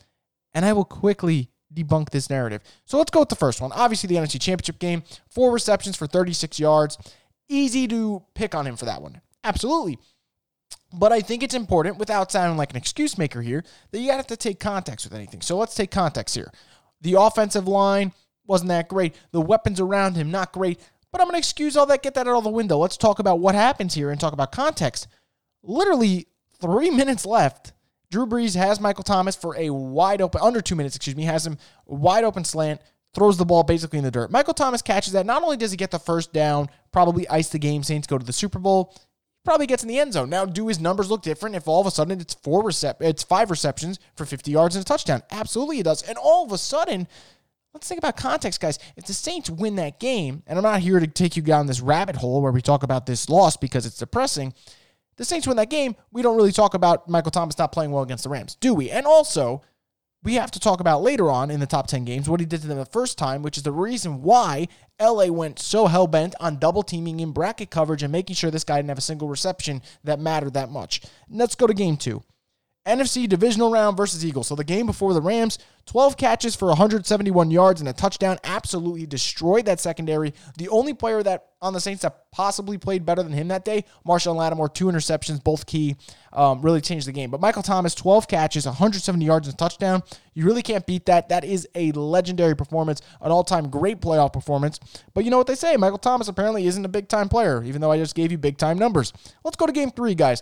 and 0.56 0.66
I 0.66 0.74
will 0.74 0.84
quickly 0.84 1.51
debunk 1.72 2.10
this 2.10 2.28
narrative. 2.28 2.63
So 2.86 2.98
let's 2.98 3.12
go 3.12 3.19
with 3.19 3.30
the 3.30 3.36
first 3.36 3.62
one. 3.62 3.72
Obviously, 3.72 4.07
the 4.07 4.16
NFC 4.16 4.42
Championship 4.42 4.80
game, 4.80 5.04
four 5.30 5.51
receptions 5.51 5.96
for 5.96 6.07
36 6.07 6.60
yards. 6.60 6.98
Easy 7.50 7.88
to 7.88 8.24
pick 8.34 8.56
on 8.56 8.66
him 8.66 8.78
for 8.78 8.86
that 8.86 9.04
one. 9.04 9.22
Absolutely. 9.44 10.00
But 10.94 11.12
I 11.12 11.22
think 11.22 11.42
it's 11.42 11.56
important, 11.56 11.98
without 11.98 12.31
sounding 12.31 12.57
like 12.57 12.69
an 12.69 12.78
excuse 12.78 13.18
maker 13.18 13.42
here, 13.42 13.63
that 13.92 14.00
you 14.00 14.12
have 14.12 14.28
to 14.28 14.38
take 14.38 14.60
context 14.60 15.06
with 15.06 15.13
anything. 15.13 15.42
So 15.42 15.57
let's 15.57 15.74
take 15.74 15.90
context 15.90 16.36
here. 16.36 16.51
The 17.01 17.16
offensive 17.19 17.68
line 17.68 18.13
wasn't 18.45 18.69
that 18.69 18.90
great. 18.90 19.16
The 19.31 19.42
weapons 19.42 19.80
around 19.80 20.16
him, 20.16 20.30
not 20.30 20.51
great. 20.51 20.80
But 21.12 21.22
I'm 21.22 21.28
going 21.28 21.34
to 21.34 21.40
excuse 21.40 21.75
all 21.75 21.86
that, 21.88 22.04
get 22.04 22.13
that 22.13 22.28
out 22.28 22.38
of 22.38 22.44
the 22.44 22.50
window. 22.50 22.78
Let's 22.78 22.98
talk 22.98 23.19
about 23.19 23.40
what 23.40 23.56
happens 23.56 23.94
here 23.94 24.12
and 24.12 24.19
talk 24.19 24.34
about 24.34 24.51
context. 24.51 25.07
Literally 25.63 26.28
three 26.62 26.90
minutes 26.92 27.25
left. 27.25 27.74
Drew 28.12 28.28
Brees 28.28 28.56
has 28.56 28.80
Michael 28.80 29.04
Thomas 29.04 29.36
for 29.36 29.57
a 29.57 29.72
wide 29.72 30.22
open, 30.22 30.42
under 30.44 30.62
two 30.62 30.75
minutes, 30.75 30.96
excuse 30.96 31.16
me, 31.16 31.24
has 31.24 31.48
him 31.48 31.57
wide 31.88 32.24
open 32.24 32.44
slant, 32.44 32.80
throws 33.16 33.38
the 33.38 33.46
ball 33.46 33.63
basically 33.63 33.98
in 33.98 34.06
the 34.06 34.12
dirt. 34.12 34.30
Michael 34.30 34.54
Thomas 34.54 34.84
catches 34.84 35.13
that. 35.13 35.25
Not 35.25 35.42
only 35.42 35.57
does 35.57 35.72
he 35.72 35.78
get 35.78 35.89
the 35.89 35.98
first 35.98 36.31
down, 36.31 36.69
probably 36.92 37.28
ice 37.28 37.50
the 37.50 37.57
game, 37.57 37.81
Saints 37.81 38.06
go 38.06 38.19
to 38.19 38.25
the 38.25 38.31
Super 38.31 38.60
Bowl, 38.60 38.96
probably 39.44 39.68
gets 39.68 39.84
in 39.84 39.90
the 39.90 40.00
end 40.00 40.13
zone. 40.13 40.30
Now, 40.30 40.45
do 40.45 40.68
his 40.68 40.80
numbers 40.80 41.10
look 41.10 41.22
different 41.22 41.56
if 41.56 41.68
all 41.68 41.81
of 41.81 41.88
a 41.88 41.92
sudden 41.92 42.19
it's 42.19 42.34
four 42.34 42.63
recep- 42.63 43.01
it's 43.01 43.24
five 43.24 43.51
receptions 43.51 44.00
for 44.16 44.25
50 44.25 44.51
yards 44.51 44.75
and 44.75 44.84
a 44.84 44.86
touchdown? 44.86 45.22
Absolutely 45.31 45.80
it 45.80 45.84
does. 45.84 46.01
And 46.04 46.18
all 46.18 46.45
of 46.45 46.51
a 46.51 46.57
sudden, 46.57 47.07
let's 47.74 47.88
think 47.88 48.00
about 48.00 48.18
context, 48.18 48.62
guys. 48.62 48.80
If 48.95 49.06
the 49.06 49.13
Saints 49.13 49.50
win 49.50 49.75
that 49.75 50.00
game, 50.00 50.44
and 50.48 50.57
I'm 50.57 50.63
not 50.63 50.80
here 50.80 51.00
to 51.00 51.07
take 51.07 51.36
you 51.36 51.44
down 51.44 51.68
this 51.68 51.81
rabbit 51.81 52.16
hole 52.16 52.42
where 52.42 52.51
we 52.51 52.62
talk 52.62 52.84
about 52.84 53.06
this 53.06 53.30
loss 53.30 53.57
because 53.57 53.86
it's 53.86 53.98
depressing. 53.98 54.54
The 55.18 55.25
Saints 55.25 55.46
win 55.46 55.57
that 55.57 55.69
game, 55.69 55.96
we 56.12 56.22
don't 56.22 56.38
really 56.38 56.51
talk 56.51 56.74
about 56.74 57.07
Michael 57.07 57.31
Thomas 57.31 57.57
not 57.57 57.72
playing 57.72 57.92
well 57.92 58.04
against 58.04 58.24
the 58.24 58.30
Rams, 58.30 58.56
do 58.56 58.74
we? 58.74 58.89
And 58.89 59.06
also, 59.06 59.62
we 60.24 60.36
have 60.36 60.52
to 60.52 60.60
talk 60.60 60.80
about 60.80 61.02
later 61.02 61.30
on 61.30 61.52
in 61.52 61.60
the 61.60 61.66
top 61.66 61.88
10 61.88 62.06
games 62.06 62.30
what 62.30 62.40
he 62.40 62.46
did 62.46 62.62
to 62.62 62.68
them 62.68 62.78
the 62.78 62.86
first 62.86 63.18
time, 63.18 63.42
which 63.42 63.58
is 63.58 63.64
the 63.64 63.72
reason 63.72 64.22
why 64.22 64.68
LA 65.02 65.28
went 65.28 65.60
so 65.60 65.88
hell 65.88 66.08
bent 66.08 66.34
on 66.40 66.58
double 66.58 66.84
teaming 66.84 67.20
in 67.20 67.31
bracket 67.31 67.70
coverage 67.70 68.04
and 68.04 68.12
making 68.12 68.36
sure 68.36 68.50
this 68.50 68.64
guy 68.64 68.78
didn't 68.78 68.90
have 68.90 68.98
a 68.98 69.02
single 69.02 69.28
reception 69.28 69.81
that 70.04 70.20
mattered 70.20 70.54
that 70.54 70.70
much. 70.70 71.02
let's 71.30 71.56
go 71.56 71.68
to 71.68 71.74
game 71.74 71.98
two. 71.98 72.24
NFC 72.85 73.27
divisional 73.27 73.71
round 73.71 73.95
versus 73.95 74.25
Eagles. 74.25 74.47
So 74.47 74.56
the 74.56 74.63
game 74.63 74.85
before 74.85 75.13
the 75.13 75.21
Rams, 75.21 75.57
12 75.85 76.18
catches 76.18 76.56
for 76.56 76.68
171 76.68 77.51
yards 77.51 77.81
and 77.81 77.89
a 77.89 77.94
touchdown, 77.94 78.38
absolutely 78.44 79.06
destroyed 79.06 79.65
that 79.65 79.80
secondary. 79.80 80.33
The 80.57 80.69
only 80.69 80.94
player 80.94 81.24
that 81.24 81.47
on 81.62 81.71
the 81.71 81.80
Saints 81.80 82.01
that 82.01 82.30
possibly 82.31 82.77
played 82.77 83.06
better 83.06 83.24
than 83.24 83.31
him 83.31 83.47
that 83.47 83.63
day, 83.63 83.85
Marshon 84.06 84.35
Lattimore, 84.35 84.68
two 84.68 84.85
interceptions, 84.85 85.41
both 85.41 85.65
key, 85.65 85.95
um, 86.33 86.62
really 86.62 86.81
changed 86.81 87.07
the 87.07 87.13
game. 87.13 87.31
But 87.31 87.39
Michael 87.39 87.63
Thomas, 87.63 87.95
12 87.95 88.27
catches, 88.27 88.65
170 88.65 89.24
yards 89.24 89.47
and 89.47 89.53
a 89.53 89.57
touchdown. 89.57 90.03
You 90.33 90.45
really 90.45 90.62
can't 90.62 90.86
beat 90.86 91.06
that. 91.06 91.29
That 91.29 91.45
is 91.45 91.68
a 91.75 91.94
legendary 91.94 92.56
performance, 92.56 93.01
an 93.21 93.31
all-time 93.31 93.69
great 93.69 94.01
playoff 94.01 94.33
performance. 94.33 94.79
But 95.13 95.24
you 95.24 95.31
know 95.31 95.38
what 95.38 95.47
they 95.47 95.56
say, 95.56 95.77
Michael 95.77 95.97
Thomas 96.00 96.27
apparently 96.27 96.65
isn't 96.68 96.83
a 96.83 96.89
big-time 96.89 97.29
player, 97.29 97.63
even 97.63 97.79
though 97.79 97.91
I 97.91 97.97
just 97.97 98.15
gave 98.15 98.31
you 98.31 98.38
big-time 98.38 98.77
numbers. 98.77 99.13
Let's 99.45 99.56
go 99.56 99.65
to 99.65 99.71
game 99.71 99.91
three, 99.91 100.15
guys. 100.15 100.41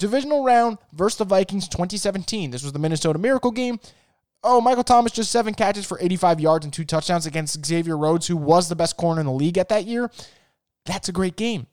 Divisional 0.00 0.42
round 0.42 0.78
versus 0.94 1.18
the 1.18 1.26
Vikings 1.26 1.68
2017. 1.68 2.50
This 2.50 2.62
was 2.62 2.72
the 2.72 2.78
Minnesota 2.78 3.18
Miracle 3.18 3.50
game. 3.50 3.78
Oh, 4.42 4.58
Michael 4.62 4.82
Thomas 4.82 5.12
just 5.12 5.30
seven 5.30 5.52
catches 5.52 5.84
for 5.84 6.00
85 6.00 6.40
yards 6.40 6.64
and 6.64 6.72
two 6.72 6.86
touchdowns 6.86 7.26
against 7.26 7.64
Xavier 7.64 7.98
Rhodes, 7.98 8.26
who 8.26 8.36
was 8.38 8.70
the 8.70 8.74
best 8.74 8.96
corner 8.96 9.20
in 9.20 9.26
the 9.26 9.32
league 9.32 9.58
at 9.58 9.68
that 9.68 9.84
year. 9.84 10.10
That's 10.86 11.10
a 11.10 11.12
great 11.12 11.36
game. 11.36 11.66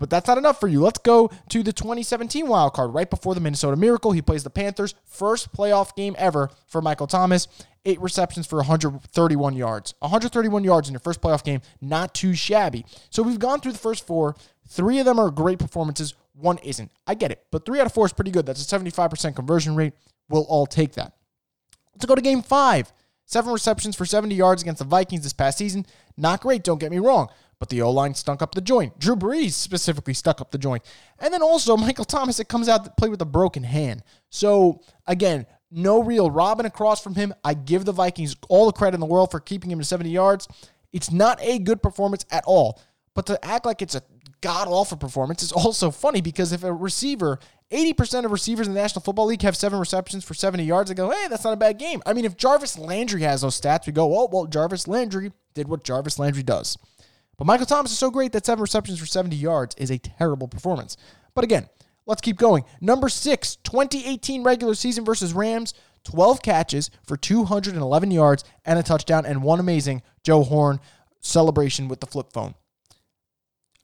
But 0.00 0.10
that's 0.10 0.26
not 0.26 0.36
enough 0.36 0.58
for 0.58 0.66
you. 0.66 0.80
Let's 0.80 0.98
go 0.98 1.30
to 1.50 1.62
the 1.62 1.72
2017 1.72 2.48
wild 2.48 2.72
card 2.72 2.92
right 2.92 3.08
before 3.08 3.36
the 3.36 3.40
Minnesota 3.40 3.76
Miracle. 3.76 4.10
He 4.10 4.20
plays 4.20 4.42
the 4.42 4.50
Panthers. 4.50 4.96
First 5.04 5.52
playoff 5.52 5.94
game 5.94 6.16
ever 6.18 6.50
for 6.66 6.82
Michael 6.82 7.06
Thomas. 7.06 7.46
Eight 7.84 8.00
receptions 8.00 8.48
for 8.48 8.56
131 8.56 9.54
yards. 9.54 9.94
131 10.00 10.64
yards 10.64 10.88
in 10.88 10.94
your 10.94 11.00
first 11.00 11.20
playoff 11.20 11.44
game, 11.44 11.60
not 11.80 12.14
too 12.14 12.34
shabby. 12.34 12.84
So 13.10 13.22
we've 13.22 13.38
gone 13.38 13.60
through 13.60 13.72
the 13.72 13.78
first 13.78 14.04
four. 14.04 14.34
Three 14.66 14.98
of 14.98 15.04
them 15.04 15.20
are 15.20 15.30
great 15.30 15.60
performances. 15.60 16.14
One 16.34 16.58
isn't. 16.58 16.90
I 17.06 17.14
get 17.14 17.30
it. 17.30 17.44
But 17.50 17.64
three 17.64 17.80
out 17.80 17.86
of 17.86 17.92
four 17.92 18.06
is 18.06 18.12
pretty 18.12 18.30
good. 18.30 18.46
That's 18.46 18.72
a 18.72 18.78
75% 18.78 19.36
conversion 19.36 19.76
rate. 19.76 19.94
We'll 20.28 20.42
all 20.42 20.66
take 20.66 20.94
that. 20.94 21.14
Let's 21.94 22.06
go 22.06 22.14
to 22.14 22.22
game 22.22 22.42
five. 22.42 22.92
Seven 23.26 23.52
receptions 23.52 23.96
for 23.96 24.04
70 24.04 24.34
yards 24.34 24.62
against 24.62 24.80
the 24.80 24.84
Vikings 24.84 25.22
this 25.22 25.32
past 25.32 25.58
season. 25.58 25.86
Not 26.16 26.40
great, 26.42 26.62
don't 26.62 26.78
get 26.78 26.90
me 26.90 26.98
wrong. 26.98 27.28
But 27.58 27.68
the 27.70 27.82
O 27.82 27.90
line 27.90 28.14
stunk 28.14 28.42
up 28.42 28.54
the 28.54 28.60
joint. 28.60 28.98
Drew 28.98 29.16
Brees 29.16 29.52
specifically 29.52 30.12
stuck 30.12 30.40
up 30.40 30.50
the 30.50 30.58
joint. 30.58 30.82
And 31.18 31.32
then 31.32 31.42
also 31.42 31.76
Michael 31.76 32.04
Thomas, 32.04 32.40
it 32.40 32.48
comes 32.48 32.68
out 32.68 32.84
to 32.84 32.90
play 32.90 33.08
with 33.08 33.22
a 33.22 33.26
broken 33.26 33.62
hand. 33.62 34.02
So 34.28 34.82
again, 35.06 35.46
no 35.70 36.02
real 36.02 36.30
Robin 36.30 36.66
across 36.66 37.02
from 37.02 37.14
him. 37.14 37.32
I 37.42 37.54
give 37.54 37.84
the 37.84 37.92
Vikings 37.92 38.36
all 38.48 38.66
the 38.66 38.72
credit 38.72 38.94
in 38.94 39.00
the 39.00 39.06
world 39.06 39.30
for 39.30 39.40
keeping 39.40 39.70
him 39.70 39.78
to 39.78 39.84
70 39.84 40.10
yards. 40.10 40.46
It's 40.92 41.10
not 41.10 41.38
a 41.40 41.58
good 41.58 41.82
performance 41.82 42.26
at 42.30 42.44
all. 42.46 42.80
But 43.14 43.26
to 43.26 43.42
act 43.44 43.64
like 43.64 43.80
it's 43.80 43.94
a 43.94 44.02
god 44.44 44.68
awful 44.68 44.98
performance 44.98 45.42
is 45.42 45.52
also 45.52 45.90
funny 45.90 46.20
because 46.20 46.52
if 46.52 46.62
a 46.62 46.72
receiver, 46.72 47.38
80% 47.72 48.26
of 48.26 48.30
receivers 48.30 48.68
in 48.68 48.74
the 48.74 48.80
National 48.80 49.02
Football 49.02 49.26
League 49.26 49.40
have 49.40 49.56
seven 49.56 49.80
receptions 49.80 50.22
for 50.22 50.34
70 50.34 50.62
yards, 50.62 50.90
I 50.90 50.94
go, 50.94 51.10
hey, 51.10 51.28
that's 51.28 51.44
not 51.44 51.54
a 51.54 51.56
bad 51.56 51.78
game. 51.78 52.02
I 52.04 52.12
mean, 52.12 52.26
if 52.26 52.36
Jarvis 52.36 52.78
Landry 52.78 53.22
has 53.22 53.40
those 53.40 53.58
stats, 53.58 53.86
we 53.86 53.94
go, 53.94 54.04
oh, 54.16 54.28
well, 54.30 54.44
Jarvis 54.44 54.86
Landry 54.86 55.32
did 55.54 55.66
what 55.66 55.82
Jarvis 55.82 56.18
Landry 56.18 56.42
does. 56.42 56.76
But 57.38 57.46
Michael 57.46 57.64
Thomas 57.64 57.90
is 57.90 57.98
so 57.98 58.10
great 58.10 58.32
that 58.32 58.44
seven 58.44 58.60
receptions 58.60 59.00
for 59.00 59.06
70 59.06 59.34
yards 59.34 59.74
is 59.76 59.90
a 59.90 59.98
terrible 59.98 60.46
performance. 60.46 60.98
But 61.34 61.44
again, 61.44 61.70
let's 62.04 62.20
keep 62.20 62.36
going. 62.36 62.64
Number 62.82 63.08
six, 63.08 63.56
2018 63.56 64.44
regular 64.44 64.74
season 64.74 65.06
versus 65.06 65.32
Rams. 65.32 65.72
12 66.04 66.42
catches 66.42 66.90
for 67.06 67.16
211 67.16 68.10
yards 68.10 68.44
and 68.66 68.78
a 68.78 68.82
touchdown, 68.82 69.24
and 69.24 69.42
one 69.42 69.58
amazing 69.58 70.02
Joe 70.22 70.42
Horn 70.42 70.80
celebration 71.20 71.88
with 71.88 72.00
the 72.00 72.06
flip 72.06 72.30
phone. 72.30 72.54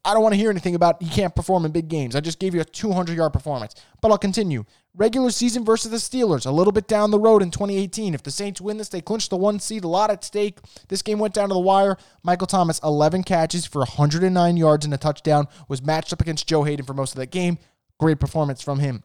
I 0.05 0.14
don't 0.14 0.23
want 0.23 0.32
to 0.32 0.38
hear 0.38 0.50
anything 0.50 0.75
about 0.75 1.02
he 1.02 1.11
can't 1.11 1.35
perform 1.35 1.67
in 1.67 1.73
big 1.73 1.88
games. 1.88 2.17
I 2.17 2.20
just 2.20 2.38
gave 2.38 2.55
you 2.55 2.61
a 2.61 2.64
200 2.64 3.17
yard 3.17 3.32
performance. 3.32 3.75
But 4.00 4.11
I'll 4.11 4.19
continue. 4.19 4.64
Regular 4.94 5.31
season 5.31 5.64
versus 5.64 5.91
the 5.91 5.99
Steelers, 5.99 6.47
a 6.47 6.50
little 6.50 6.73
bit 6.73 6.88
down 6.88 7.11
the 7.11 7.19
road 7.19 7.43
in 7.43 7.50
2018. 7.50 8.14
If 8.14 8.23
the 8.23 8.31
Saints 8.31 8.61
win 8.61 8.79
this, 8.79 8.88
they 8.88 9.00
clinch 9.00 9.29
the 9.29 9.37
one 9.37 9.61
seed, 9.61 9.85
a 9.85 9.88
lot 9.88 10.11
at 10.11 10.25
stake. 10.25 10.58
This 10.88 11.02
game 11.02 11.19
went 11.19 11.35
down 11.35 11.49
to 11.49 11.55
the 11.55 11.61
wire. 11.61 11.97
Michael 12.25 12.47
Thomas, 12.47 12.81
11 12.82 13.23
catches 13.23 13.67
for 13.67 13.81
109 13.81 14.56
yards 14.56 14.85
and 14.85 14.94
a 14.94 14.99
touchdown, 14.99 15.47
was 15.69 15.82
matched 15.82 16.12
up 16.12 16.20
against 16.20 16.49
Joe 16.49 16.64
Haden 16.64 16.87
for 16.87 16.94
most 16.94 17.12
of 17.12 17.20
that 17.20 17.31
game. 17.31 17.58
Great 17.99 18.19
performance 18.19 18.62
from 18.62 18.81
him. 18.81 19.05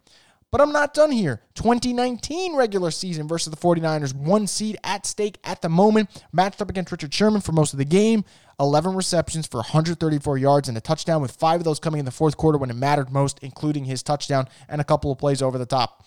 But 0.56 0.62
I'm 0.62 0.72
not 0.72 0.94
done 0.94 1.12
here. 1.12 1.42
2019 1.56 2.56
regular 2.56 2.90
season 2.90 3.28
versus 3.28 3.52
the 3.52 3.58
49ers, 3.58 4.16
one 4.16 4.48
seed 4.48 4.78
at 4.86 5.06
stake 5.06 5.38
at 5.44 5.62
the 5.62 5.68
moment, 5.68 6.10
matched 6.32 6.62
up 6.62 6.70
against 6.70 6.94
Richard 6.94 7.14
Sherman 7.14 7.42
for 7.42 7.52
most 7.52 7.74
of 7.74 7.78
the 7.78 7.84
game. 7.86 8.24
11 8.60 8.96
receptions 8.96 9.48
for 9.48 9.58
134 9.58 10.38
yards 10.38 10.70
and 10.70 10.78
a 10.78 10.82
touchdown, 10.82 11.22
with 11.22 11.32
five 11.32 11.62
of 11.62 11.66
those 11.66 11.80
coming 11.80 12.00
in 12.00 12.06
the 12.06 12.12
fourth 12.12 12.38
quarter 12.38 12.58
when 12.58 12.70
it 12.70 12.76
mattered 12.76 13.12
most, 13.12 13.40
including 13.42 13.86
his 13.86 14.04
touchdown 14.04 14.48
and 14.70 14.80
a 14.80 14.86
couple 14.86 15.12
of 15.12 15.18
plays 15.18 15.42
over 15.42 15.58
the 15.58 15.66
top. 15.66 16.06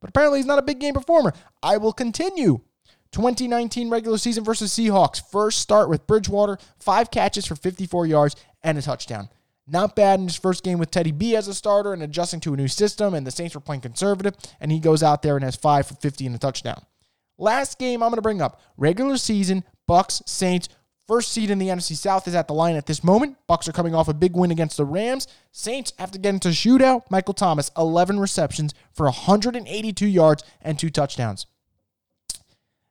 But 0.00 0.10
apparently, 0.10 0.38
he's 0.38 0.46
not 0.46 0.58
a 0.58 0.62
big 0.62 0.78
game 0.78 0.94
performer. 0.94 1.32
I 1.62 1.76
will 1.76 1.92
continue. 1.92 2.60
2019 3.12 3.90
regular 3.90 4.18
season 4.18 4.44
versus 4.44 4.72
Seahawks. 4.72 5.22
First 5.30 5.60
start 5.60 5.88
with 5.88 6.06
Bridgewater, 6.06 6.58
five 6.78 7.10
catches 7.10 7.46
for 7.46 7.56
54 7.56 8.06
yards 8.06 8.36
and 8.62 8.76
a 8.76 8.82
touchdown. 8.82 9.28
Not 9.66 9.96
bad 9.96 10.18
in 10.20 10.26
his 10.26 10.36
first 10.36 10.64
game 10.64 10.78
with 10.78 10.90
Teddy 10.90 11.12
B 11.12 11.36
as 11.36 11.46
a 11.46 11.54
starter 11.54 11.92
and 11.92 12.02
adjusting 12.02 12.40
to 12.40 12.54
a 12.54 12.56
new 12.56 12.68
system, 12.68 13.14
and 13.14 13.26
the 13.26 13.30
Saints 13.30 13.54
were 13.54 13.60
playing 13.60 13.82
conservative, 13.82 14.34
and 14.60 14.72
he 14.72 14.78
goes 14.78 15.02
out 15.02 15.22
there 15.22 15.36
and 15.36 15.44
has 15.44 15.56
five 15.56 15.86
for 15.86 15.94
50 15.94 16.26
and 16.26 16.34
a 16.34 16.38
touchdown. 16.38 16.82
Last 17.36 17.78
game 17.78 18.02
I'm 18.02 18.08
going 18.08 18.16
to 18.16 18.22
bring 18.22 18.40
up 18.40 18.60
regular 18.76 19.16
season, 19.16 19.64
Bucks, 19.86 20.22
Saints. 20.26 20.68
First 21.08 21.32
seed 21.32 21.50
in 21.50 21.58
the 21.58 21.68
NFC 21.68 21.96
South 21.96 22.28
is 22.28 22.34
at 22.34 22.48
the 22.48 22.54
line 22.54 22.76
at 22.76 22.84
this 22.84 23.02
moment. 23.02 23.38
Bucks 23.46 23.66
are 23.66 23.72
coming 23.72 23.94
off 23.94 24.08
a 24.08 24.14
big 24.14 24.36
win 24.36 24.50
against 24.50 24.76
the 24.76 24.84
Rams. 24.84 25.26
Saints 25.50 25.92
have 25.98 26.10
to 26.10 26.18
get 26.18 26.34
into 26.34 26.48
shootout. 26.50 27.10
Michael 27.10 27.32
Thomas, 27.32 27.70
11 27.78 28.20
receptions 28.20 28.74
for 28.92 29.04
182 29.06 30.06
yards 30.06 30.44
and 30.60 30.78
two 30.78 30.90
touchdowns. 30.90 31.46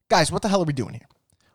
Guys, 0.10 0.32
what 0.32 0.42
the 0.42 0.48
hell 0.48 0.64
are 0.64 0.66
we 0.66 0.74
doing 0.74 0.96
here? 0.96 1.08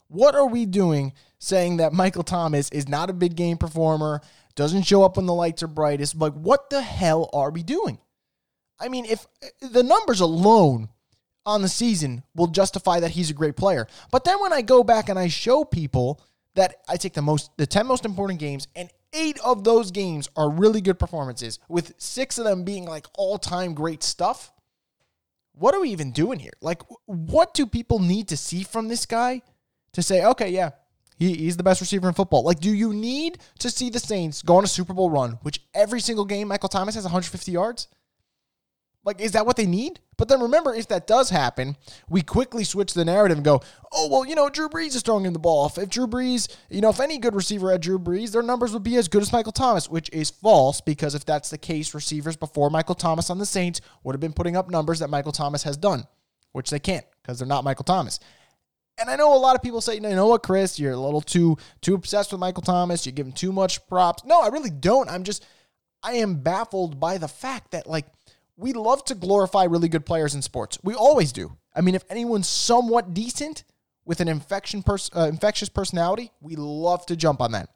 What 0.07 0.37
are 0.37 0.47
we 0.47 0.65
doing 0.65 1.15
saying 1.41 1.79
that 1.79 1.93
Michael 1.93 2.23
Thomas 2.23 2.71
is 2.71 2.89
not 2.89 3.11
a 3.11 3.15
big 3.15 3.35
game 3.35 3.57
performer? 3.57 4.21
doesn't 4.55 4.83
show 4.83 5.03
up 5.03 5.17
when 5.17 5.27
the 5.27 5.35
lights 5.35 5.63
are 5.63 5.69
brightest. 5.69 6.17
Like, 6.17 6.35
what 6.35 6.71
the 6.71 6.83
hell 6.83 7.31
are 7.33 7.51
we 7.51 7.63
doing? 7.63 7.99
I 8.79 8.89
mean, 8.89 9.05
if 9.05 9.27
the 9.61 9.83
numbers 9.83 10.21
alone 10.21 10.89
on 11.45 11.63
the 11.63 11.69
season 11.69 12.23
will 12.35 12.47
justify 12.47 13.01
that 13.01 13.13
he's 13.13 13.31
a 13.31 13.35
great 13.35 13.57
player. 13.57 13.87
But 14.11 14.25
then 14.25 14.41
when 14.41 14.53
I 14.53 14.63
go 14.63 14.85
back 14.85 15.09
and 15.09 15.19
I 15.19 15.29
show 15.29 15.65
people 15.65 16.21
that 16.55 16.77
I 16.89 16.97
take 16.97 17.15
the 17.15 17.23
most 17.23 17.51
the 17.57 17.67
10 17.67 17.87
most 17.87 18.05
important 18.05 18.41
games 18.41 18.69
and 18.77 18.91
8 19.13 19.39
of 19.45 19.65
those 19.65 19.91
games 19.91 20.29
are 20.37 20.51
really 20.51 20.81
good 20.81 20.99
performances 20.99 21.59
with 21.69 21.95
6 21.99 22.39
of 22.39 22.45
them 22.45 22.65
being 22.65 22.85
like 22.87 23.07
all-time 23.15 23.75
great 23.75 24.03
stuff. 24.03 24.53
What 25.55 25.75
are 25.75 25.81
we 25.81 25.91
even 25.91 26.13
doing 26.13 26.39
here? 26.39 26.53
Like 26.61 26.83
what 27.07 27.55
do 27.55 27.67
people 27.67 27.99
need 27.99 28.29
to 28.29 28.37
see 28.37 28.63
from 28.65 28.89
this 28.89 29.07
guy 29.07 29.43
to 29.93 30.03
say, 30.03 30.25
"Okay, 30.25 30.49
yeah, 30.51 30.71
he, 31.23 31.35
he's 31.35 31.57
the 31.57 31.63
best 31.63 31.81
receiver 31.81 32.09
in 32.09 32.15
football. 32.15 32.43
Like, 32.43 32.59
do 32.59 32.75
you 32.75 32.93
need 32.93 33.39
to 33.61 33.71
see 33.71 33.91
the 33.91 33.99
Saints 33.99 34.43
go 34.43 34.57
on 34.57 34.65
a 34.65 34.69
Super 34.69 34.93
Bowl 34.93 35.11
run, 35.11 35.39
which 35.43 35.61
every 35.75 36.01
single 36.01 36.25
game 36.25 36.49
Michael 36.49 36.69
Thomas 36.69 36.95
has 36.95 37.05
150 37.05 37.53
yards? 37.53 37.89
Like, 39.05 39.21
is 39.21 39.33
that 39.33 39.47
what 39.47 39.57
they 39.57 39.67
need? 39.67 39.99
But 40.17 40.29
then 40.29 40.41
remember, 40.41 40.73
if 40.73 40.87
that 40.89 41.09
does 41.09 41.31
happen, 41.31 41.77
we 42.09 42.23
quickly 42.23 42.63
switch 42.63 42.95
the 42.95 43.05
narrative 43.05 43.39
and 43.39 43.45
go, 43.45 43.61
oh, 43.93 44.09
well, 44.09 44.25
you 44.25 44.37
know, 44.37 44.49
Drew 44.49 44.69
Brees 44.69 44.95
is 44.95 45.03
throwing 45.03 45.25
him 45.27 45.33
the 45.33 45.41
ball. 45.41 45.67
If, 45.67 45.79
if 45.79 45.89
Drew 45.89 46.07
Brees, 46.07 46.55
you 46.71 46.81
know, 46.81 46.91
if 46.91 47.01
any 47.01 47.19
good 47.19 47.35
receiver 47.35 47.73
had 47.73 47.81
Drew 47.81 47.99
Brees, 47.99 48.31
their 48.31 48.43
numbers 48.43 48.73
would 48.73 48.85
be 48.85 48.97
as 48.97 49.09
good 49.09 49.23
as 49.23 49.33
Michael 49.33 49.51
Thomas, 49.51 49.91
which 49.91 50.09
is 50.13 50.31
false 50.31 50.81
because 50.81 51.17
if 51.17 51.25
that's 51.25 51.51
the 51.51 51.59
case, 51.59 51.95
receivers 51.95 52.37
before 52.37 52.71
Michael 52.71 52.95
Thomas 52.95 53.31
on 53.31 53.39
the 53.39 53.47
Saints 53.47 53.81
would 54.05 54.15
have 54.15 54.21
been 54.21 54.33
putting 54.33 54.57
up 54.57 54.71
numbers 54.71 55.01
that 55.01 55.11
Michael 55.11 55.33
Thomas 55.33 55.65
has 55.65 55.77
done, 55.77 56.05
which 56.53 56.71
they 56.71 56.79
can't 56.79 57.07
because 57.21 57.41
they're 57.41 57.49
not 57.49 57.65
Michael 57.65 57.85
Thomas. 57.85 58.21
And 58.99 59.11
I 59.11 59.17
know 59.17 59.35
a 59.35 59.39
lot 59.39 59.57
of 59.57 59.63
people 59.63 59.81
say, 59.81 59.95
you 59.95 60.01
know 60.01 60.29
what, 60.29 60.45
Chris, 60.45 60.79
you're 60.79 60.93
a 60.93 60.97
little 60.97 61.23
too 61.23 61.57
too 61.81 61.95
obsessed 61.95 62.31
with 62.31 62.41
Michael 62.41 62.63
Thomas. 62.63 63.05
You 63.05 63.11
give 63.11 63.27
him 63.27 63.33
too 63.33 63.51
much 63.51 63.85
props. 63.89 64.25
No, 64.25 64.43
I 64.43 64.49
really 64.49 64.71
don't. 64.71 65.11
I'm 65.11 65.25
just 65.25 65.45
I 66.05 66.15
am 66.15 66.37
baffled 66.37 67.01
by 67.01 67.19
the 67.19 67.29
fact 67.29 67.73
that 67.73 67.89
like– 67.89 68.07
we 68.57 68.73
love 68.73 69.05
to 69.07 69.15
glorify 69.15 69.65
really 69.65 69.89
good 69.89 70.07
players 70.07 70.35
in 70.35 70.43
sports. 70.43 70.79
We 70.83 70.95
always 70.95 71.33
do. 71.33 71.57
I 71.75 71.81
mean, 71.81 71.95
if 71.95 72.05
anyone's 72.11 72.49
somewhat 72.49 73.15
decent 73.15 73.65
with 74.05 74.21
an 74.21 74.29
infection 74.29 74.83
pers- 74.83 75.11
uh, 75.15 75.29
infectious 75.29 75.69
personality, 75.69 76.31
we 76.41 76.57
love 76.57 77.07
to 77.07 77.17
jump 77.17 77.41
on 77.41 77.53
that. 77.53 77.69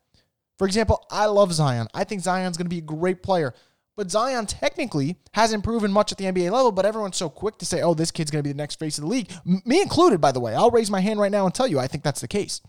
For 0.59 0.67
example, 0.67 1.05
I 1.11 1.27
love 1.27 1.53
Zion. 1.53 1.89
I 1.95 2.05
think 2.05 2.23
Zion's 2.23 2.57
going 2.57 2.67
to 2.67 2.71
be 2.71 2.79
a 2.79 2.83
great 2.83 3.23
player. 3.23 3.55
But 3.97 4.11
Zion 4.11 4.45
technically 4.45 5.17
hasn't 5.33 5.65
proven 5.65 5.91
much 5.91 6.13
at 6.13 6.19
the 6.19 6.27
NBA 6.27 6.51
level, 6.51 6.71
but 6.71 6.85
everyone's 6.85 7.17
so 7.17 7.31
quick 7.31 7.57
to 7.59 7.67
say, 7.67 7.81
oh, 7.81 7.95
this 7.95 8.11
kid's 8.11 8.31
going 8.31 8.43
to 8.43 8.47
be 8.47 8.53
the 8.53 8.59
next 8.59 8.79
face 8.79 8.99
of 8.99 9.05
the 9.05 9.11
league. 9.11 9.33
M- 9.47 9.63
me 9.65 9.81
included, 9.81 10.21
by 10.21 10.33
the 10.33 10.41
way. 10.41 10.55
I'll 10.55 10.71
raise 10.71 10.91
my 10.91 11.01
hand 11.01 11.19
right 11.19 11.33
now 11.33 11.47
and 11.47 11.55
tell 11.55 11.67
you 11.67 11.79
I 11.79 11.87
think 11.87 12.05
that's 12.05 12.21
the 12.21 12.29
case. 12.29 12.61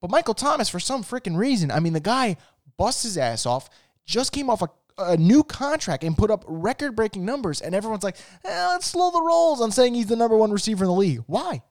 But 0.00 0.10
Michael 0.10 0.34
Thomas, 0.34 0.70
for 0.70 0.80
some 0.80 1.04
freaking 1.04 1.36
reason, 1.36 1.70
I 1.70 1.80
mean, 1.80 1.92
the 1.92 2.00
guy 2.00 2.38
busts 2.78 3.02
his 3.02 3.18
ass 3.18 3.44
off, 3.44 3.68
just 4.06 4.32
came 4.32 4.48
off 4.48 4.62
a 4.62 4.68
a 4.98 5.16
new 5.16 5.42
contract 5.42 6.04
and 6.04 6.16
put 6.16 6.30
up 6.30 6.44
record 6.46 6.94
breaking 6.94 7.24
numbers, 7.24 7.60
and 7.60 7.74
everyone's 7.74 8.04
like, 8.04 8.16
eh, 8.44 8.68
let's 8.68 8.86
slow 8.86 9.10
the 9.10 9.22
rolls 9.22 9.60
on 9.60 9.70
saying 9.70 9.94
he's 9.94 10.06
the 10.06 10.16
number 10.16 10.36
one 10.36 10.52
receiver 10.52 10.84
in 10.84 10.88
the 10.88 10.94
league. 10.94 11.22
Why? 11.26 11.62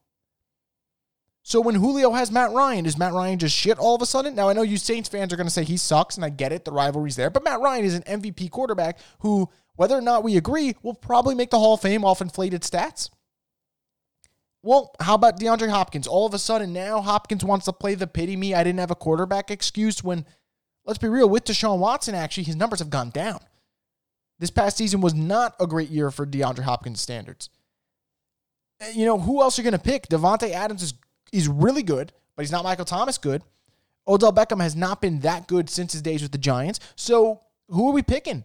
So 1.45 1.59
when 1.59 1.75
Julio 1.75 2.11
has 2.11 2.31
Matt 2.31 2.51
Ryan, 2.51 2.85
is 2.85 2.97
Matt 2.97 3.13
Ryan 3.13 3.37
just 3.37 3.55
shit 3.55 3.77
all 3.77 3.95
of 3.95 4.01
a 4.01 4.05
sudden? 4.05 4.33
Now 4.33 4.47
I 4.47 4.53
know 4.53 4.61
you 4.61 4.77
Saints 4.77 5.09
fans 5.09 5.33
are 5.33 5.35
going 5.35 5.47
to 5.47 5.53
say 5.53 5.63
he 5.63 5.77
sucks, 5.77 6.15
and 6.15 6.23
I 6.23 6.29
get 6.29 6.53
it, 6.53 6.63
the 6.63 6.71
rivalry's 6.71 7.17
there, 7.17 7.29
but 7.29 7.43
Matt 7.43 7.59
Ryan 7.59 7.85
is 7.85 7.95
an 7.95 8.03
MVP 8.03 8.49
quarterback 8.49 8.99
who, 9.19 9.49
whether 9.75 9.97
or 9.97 10.01
not 10.01 10.23
we 10.23 10.37
agree, 10.37 10.75
will 10.83 10.93
probably 10.93 11.35
make 11.35 11.49
the 11.49 11.59
Hall 11.59 11.73
of 11.73 11.81
Fame 11.81 12.05
off 12.05 12.21
inflated 12.21 12.61
stats. 12.61 13.09
Well, 14.61 14.95
how 15.01 15.15
about 15.15 15.37
DeAndre 15.37 15.69
Hopkins? 15.69 16.07
All 16.07 16.25
of 16.25 16.33
a 16.33 16.39
sudden 16.39 16.71
now 16.71 17.01
Hopkins 17.01 17.43
wants 17.43 17.65
to 17.65 17.73
play 17.73 17.95
the 17.95 18.07
pity 18.07 18.37
me, 18.37 18.53
I 18.53 18.63
didn't 18.63 18.79
have 18.79 18.91
a 18.91 18.95
quarterback 18.95 19.51
excuse 19.51 20.01
when 20.01 20.25
let's 20.85 20.99
be 20.99 21.07
real, 21.07 21.29
with 21.29 21.45
Deshaun 21.45 21.79
Watson, 21.79 22.15
actually, 22.15 22.43
his 22.43 22.55
numbers 22.55 22.79
have 22.79 22.89
gone 22.89 23.09
down. 23.09 23.39
This 24.39 24.49
past 24.49 24.77
season 24.77 25.01
was 25.01 25.13
not 25.13 25.55
a 25.59 25.67
great 25.67 25.89
year 25.89 26.11
for 26.11 26.25
DeAndre 26.25 26.63
Hopkins 26.63 26.99
standards. 26.99 27.49
You 28.93 29.05
know, 29.05 29.19
who 29.19 29.41
else 29.41 29.57
are 29.57 29.61
you 29.61 29.69
going 29.69 29.79
to 29.79 29.83
pick? 29.83 30.07
Davante 30.07 30.51
Adams 30.51 30.83
is, 30.83 30.93
is 31.31 31.47
really 31.47 31.83
good, 31.83 32.11
but 32.35 32.41
he's 32.41 32.51
not 32.51 32.63
Michael 32.63 32.85
Thomas 32.85 33.17
good. 33.17 33.41
Odell 34.07 34.33
Beckham 34.33 34.61
has 34.61 34.75
not 34.75 35.01
been 35.01 35.19
that 35.19 35.47
good 35.47 35.69
since 35.69 35.93
his 35.93 36.01
days 36.01 36.21
with 36.21 36.31
the 36.31 36.37
Giants. 36.37 36.79
So 36.95 37.39
who 37.69 37.89
are 37.89 37.93
we 37.93 38.01
picking? 38.01 38.43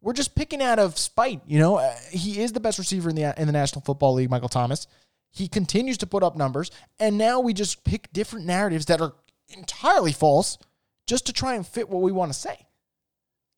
We're 0.00 0.14
just 0.14 0.34
picking 0.34 0.62
out 0.62 0.78
of 0.78 0.98
spite. 0.98 1.42
You 1.46 1.58
know, 1.58 1.76
uh, 1.76 1.94
he 2.10 2.40
is 2.40 2.52
the 2.52 2.60
best 2.60 2.78
receiver 2.78 3.10
in 3.10 3.16
the 3.16 3.34
in 3.38 3.46
the 3.46 3.52
National 3.52 3.82
Football 3.82 4.14
League, 4.14 4.30
Michael 4.30 4.48
Thomas. 4.48 4.86
He 5.30 5.46
continues 5.46 5.98
to 5.98 6.06
put 6.06 6.22
up 6.22 6.36
numbers, 6.36 6.70
and 6.98 7.16
now 7.16 7.38
we 7.38 7.52
just 7.52 7.84
pick 7.84 8.12
different 8.12 8.46
narratives 8.46 8.86
that 8.86 9.00
are 9.00 9.12
entirely 9.48 10.12
false 10.12 10.58
just 11.10 11.26
to 11.26 11.32
try 11.32 11.56
and 11.56 11.66
fit 11.66 11.88
what 11.88 12.02
we 12.02 12.12
want 12.12 12.32
to 12.32 12.38
say. 12.38 12.68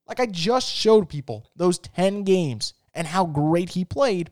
Like 0.08 0.20
I 0.20 0.24
just 0.24 0.72
showed 0.72 1.10
people 1.10 1.50
those 1.54 1.78
10 1.78 2.22
games 2.24 2.72
and 2.94 3.06
how 3.06 3.26
great 3.26 3.68
he 3.68 3.84
played. 3.84 4.30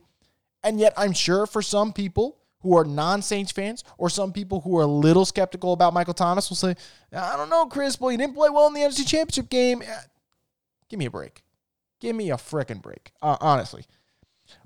And 0.63 0.79
yet, 0.79 0.93
I'm 0.97 1.13
sure 1.13 1.45
for 1.45 1.61
some 1.61 1.93
people 1.93 2.39
who 2.61 2.75
are 2.75 2.83
non 2.83 3.21
Saints 3.21 3.51
fans 3.51 3.83
or 3.99 4.09
some 4.09 4.33
people 4.33 4.61
who 4.61 4.75
are 4.75 4.81
a 4.81 4.87
little 4.87 5.23
skeptical 5.23 5.71
about 5.71 5.93
Michael 5.93 6.15
Thomas 6.15 6.49
will 6.49 6.57
say, 6.57 6.75
I 7.15 7.37
don't 7.37 7.51
know, 7.51 7.67
Chris, 7.67 7.95
but 7.95 8.07
he 8.07 8.17
didn't 8.17 8.33
play 8.33 8.49
well 8.49 8.65
in 8.65 8.73
the 8.73 8.79
NFC 8.79 9.07
Championship 9.07 9.49
game. 9.49 9.83
Eh, 9.83 10.01
give 10.89 10.97
me 10.97 11.05
a 11.05 11.11
break. 11.11 11.43
Give 11.99 12.15
me 12.15 12.31
a 12.31 12.37
freaking 12.37 12.81
break, 12.81 13.11
uh, 13.21 13.37
honestly. 13.39 13.85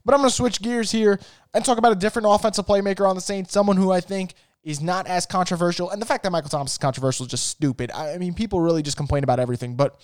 But 0.05 0.13
I'm 0.13 0.21
going 0.21 0.29
to 0.29 0.35
switch 0.35 0.61
gears 0.61 0.91
here 0.91 1.19
and 1.53 1.65
talk 1.65 1.77
about 1.77 1.91
a 1.91 1.95
different 1.95 2.29
offensive 2.29 2.65
playmaker 2.65 3.07
on 3.07 3.15
the 3.15 3.21
Saints, 3.21 3.51
someone 3.51 3.75
who 3.75 3.91
I 3.91 3.99
think 3.99 4.33
is 4.65 4.81
not 4.81 5.07
as 5.07 5.25
controversial. 5.25 5.91
And 5.91 6.01
the 6.01 6.05
fact 6.05 6.23
that 6.23 6.31
Michael 6.31 6.49
Thomas 6.49 6.73
is 6.73 6.77
controversial 6.77 7.25
is 7.27 7.31
just 7.31 7.47
stupid. 7.47 7.91
I 7.91 8.17
mean, 8.17 8.33
people 8.33 8.59
really 8.59 8.81
just 8.81 8.97
complain 8.97 9.23
about 9.23 9.39
everything. 9.39 9.75
But 9.75 9.97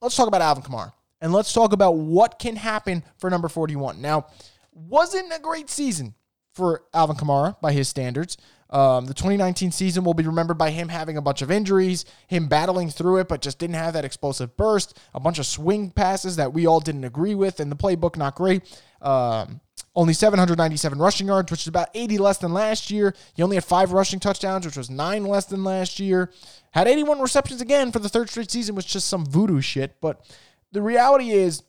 let's 0.00 0.16
talk 0.16 0.26
about 0.26 0.40
Alvin 0.40 0.64
Kamara. 0.64 0.92
And 1.20 1.32
let's 1.34 1.52
talk 1.52 1.74
about 1.74 1.92
what 1.92 2.38
can 2.38 2.56
happen 2.56 3.04
for 3.18 3.28
number 3.28 3.48
41. 3.48 4.00
Now, 4.00 4.26
wasn't 4.72 5.30
a 5.32 5.38
great 5.38 5.68
season 5.68 6.14
for 6.54 6.84
Alvin 6.94 7.16
Kamara 7.16 7.60
by 7.60 7.72
his 7.72 7.88
standards. 7.88 8.38
Um, 8.70 9.06
the 9.06 9.14
2019 9.14 9.72
season 9.72 10.04
will 10.04 10.14
be 10.14 10.24
remembered 10.24 10.56
by 10.56 10.70
him 10.70 10.88
having 10.88 11.16
a 11.16 11.22
bunch 11.22 11.42
of 11.42 11.50
injuries, 11.50 12.04
him 12.28 12.46
battling 12.46 12.88
through 12.88 13.18
it, 13.18 13.28
but 13.28 13.42
just 13.42 13.58
didn't 13.58 13.74
have 13.74 13.94
that 13.94 14.04
explosive 14.04 14.56
burst, 14.56 14.96
a 15.12 15.20
bunch 15.20 15.38
of 15.38 15.46
swing 15.46 15.90
passes 15.90 16.36
that 16.36 16.52
we 16.52 16.66
all 16.66 16.80
didn't 16.80 17.04
agree 17.04 17.34
with, 17.34 17.58
and 17.58 17.70
the 17.70 17.76
playbook 17.76 18.16
not 18.16 18.36
great. 18.36 18.62
Um, 19.02 19.60
only 19.96 20.12
797 20.12 20.98
rushing 20.98 21.26
yards, 21.26 21.50
which 21.50 21.62
is 21.62 21.66
about 21.66 21.88
80 21.94 22.18
less 22.18 22.38
than 22.38 22.52
last 22.52 22.90
year. 22.90 23.14
He 23.34 23.42
only 23.42 23.56
had 23.56 23.64
five 23.64 23.92
rushing 23.92 24.20
touchdowns, 24.20 24.64
which 24.64 24.76
was 24.76 24.88
nine 24.88 25.24
less 25.24 25.46
than 25.46 25.64
last 25.64 25.98
year. 25.98 26.32
Had 26.70 26.86
81 26.86 27.20
receptions 27.20 27.60
again 27.60 27.90
for 27.90 27.98
the 27.98 28.08
third 28.08 28.30
straight 28.30 28.50
season, 28.50 28.76
which 28.76 28.86
is 28.86 28.92
just 28.92 29.08
some 29.08 29.26
voodoo 29.26 29.60
shit. 29.60 30.00
But 30.00 30.24
the 30.70 30.80
reality 30.80 31.30
is, 31.30 31.64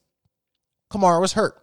Kamara 0.92 1.20
was 1.20 1.34
hurt. 1.34 1.61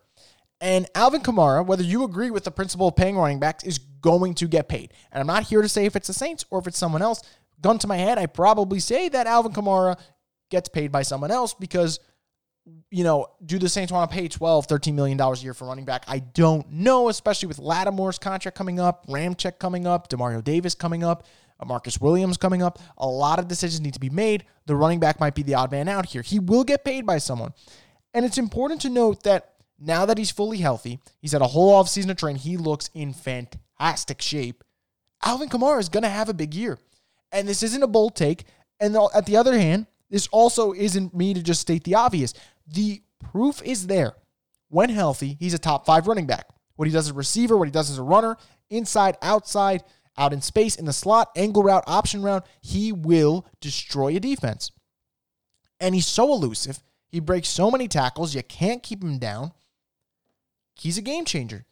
And 0.61 0.87
Alvin 0.95 1.23
Kamara, 1.23 1.65
whether 1.65 1.83
you 1.83 2.05
agree 2.05 2.31
with 2.31 2.45
the 2.45 2.51
principle 2.51 2.89
of 2.89 2.97
paying 2.97 3.17
running 3.17 3.39
backs, 3.39 3.63
is 3.65 3.79
going 3.79 4.35
to 4.35 4.49
get 4.49 4.69
paid. 4.69 4.93
And 5.13 5.21
I'm 5.21 5.27
not 5.27 5.45
here 5.45 5.63
to 5.63 5.69
say 5.69 5.85
if 5.85 5.95
it's 5.95 6.09
the 6.09 6.15
Saints 6.15 6.45
or 6.51 6.59
if 6.59 6.67
it's 6.67 6.79
someone 6.79 7.03
else. 7.03 7.23
Gun 7.61 7.79
to 7.81 7.87
my 7.87 7.97
head, 7.97 8.19
I 8.19 8.27
probably 8.27 8.81
say 8.81 9.09
that 9.09 9.27
Alvin 9.27 9.53
Kamara 9.53 9.99
gets 10.51 10.69
paid 10.69 10.93
by 10.93 11.03
someone 11.03 11.31
else 11.31 11.55
because 11.55 12.01
you 12.91 13.05
know, 13.05 13.27
do 13.45 13.59
the 13.59 13.69
Saints 13.69 13.93
want 13.93 14.11
to 14.11 14.15
pay 14.15 14.29
$12, 14.29 14.67
13 14.67 14.95
million 14.95 15.17
dollars 15.17 15.41
a 15.41 15.45
year 15.45 15.55
for 15.55 15.67
running 15.67 15.85
back? 15.85 16.05
I 16.07 16.19
don't 16.19 16.71
know, 16.71 17.09
especially 17.09 17.47
with 17.47 17.59
Lattimore's 17.59 18.19
contract 18.19 18.57
coming 18.57 18.79
up, 18.81 19.07
Ramczyk 19.07 19.59
coming 19.59 19.87
up, 19.87 20.09
Demario 20.09 20.43
Davis 20.43 20.75
coming 20.75 21.03
up, 21.03 21.27
Marcus 21.65 22.01
Williams 22.01 22.37
coming 22.37 22.63
up. 22.63 22.79
A 22.99 23.07
lot 23.07 23.39
of 23.39 23.49
decisions 23.49 23.81
need 23.81 23.95
to 23.95 24.01
be 24.01 24.11
made. 24.11 24.45
The 24.67 24.77
running 24.77 25.01
back 25.01 25.19
might 25.19 25.35
be 25.35 25.43
the 25.43 25.55
odd 25.55 25.73
man 25.73 25.89
out 25.89 26.07
here. 26.07 26.23
He 26.23 26.39
will 26.39 26.65
get 26.65 26.85
paid 26.85 27.05
by 27.05 27.19
someone. 27.19 27.53
And 28.15 28.25
it's 28.25 28.39
important 28.39 28.81
to 28.83 28.89
note 28.89 29.23
that 29.25 29.55
now 29.79 30.07
that 30.07 30.19
he's 30.19 30.31
fully 30.31 30.59
healthy, 30.59 31.01
he's 31.21 31.33
had 31.33 31.43
a 31.43 31.49
whole 31.49 31.73
offseason 31.83 32.09
to 32.09 32.15
train, 32.15 32.37
he 32.37 32.57
looks 32.57 32.91
in 32.95 33.13
fantastic 33.13 34.21
shape. 34.21 34.65
Alvin 35.25 35.49
Kamara 35.49 35.81
is 35.81 35.89
going 35.89 36.03
to 36.03 36.09
have 36.09 36.29
a 36.29 36.35
big 36.35 36.55
year. 36.55 36.79
And 37.33 37.47
this 37.47 37.63
isn't 37.63 37.83
a 37.83 37.89
bold 37.89 38.17
take. 38.17 38.45
And 38.81 38.97
at 39.15 39.27
the 39.27 39.37
other 39.37 39.59
hand, 39.59 39.87
this 40.11 40.27
also 40.29 40.73
isn't 40.73 41.15
me 41.15 41.35
to 41.35 41.43
just 41.43 41.61
state 41.61 41.85
the 41.85 41.95
obvious. 41.95 42.33
The 42.67 43.03
proof 43.33 43.63
is 43.63 43.87
there. 43.87 44.15
When 44.69 44.91
healthy, 44.91 45.37
he's 45.39 45.55
a 45.55 45.59
top 45.59 45.87
five 45.87 46.07
running 46.07 46.27
back. 46.27 46.49
What 46.77 46.87
he 46.87 46.95
does 46.95 47.07
as 47.07 47.11
a 47.11 47.15
receiver, 47.15 47.57
what 47.57 47.69
he 47.69 47.73
does 47.73 47.91
as 47.91 47.99
a 47.99 48.03
runner, 48.03 48.37
inside, 48.71 49.17
outside, 49.23 49.83
out 50.17 50.33
in 50.33 50.41
space, 50.41 50.77
in 50.77 50.85
the 50.85 50.93
slot, 50.93 51.31
angle 51.37 51.63
route, 51.63 51.85
option 51.87 52.23
route, 52.23 52.47
he 52.61 52.93
will 52.93 53.47
destroy 53.61 54.17
a 54.17 54.21
defense. 54.21 54.71
And 55.81 55.95
he's 55.95 56.07
so 56.07 56.33
elusive. 56.33 56.83
He 57.09 57.21
breaks 57.21 57.49
so 57.49 57.71
many 57.71 57.89
tackles, 57.89 58.35
you 58.35 58.43
can't 58.43 58.83
keep 58.83 59.03
him 59.03 59.19
down. 59.19 59.53
He's 60.81 60.99
a 60.99 61.03
game 61.03 61.25
changer. 61.25 61.67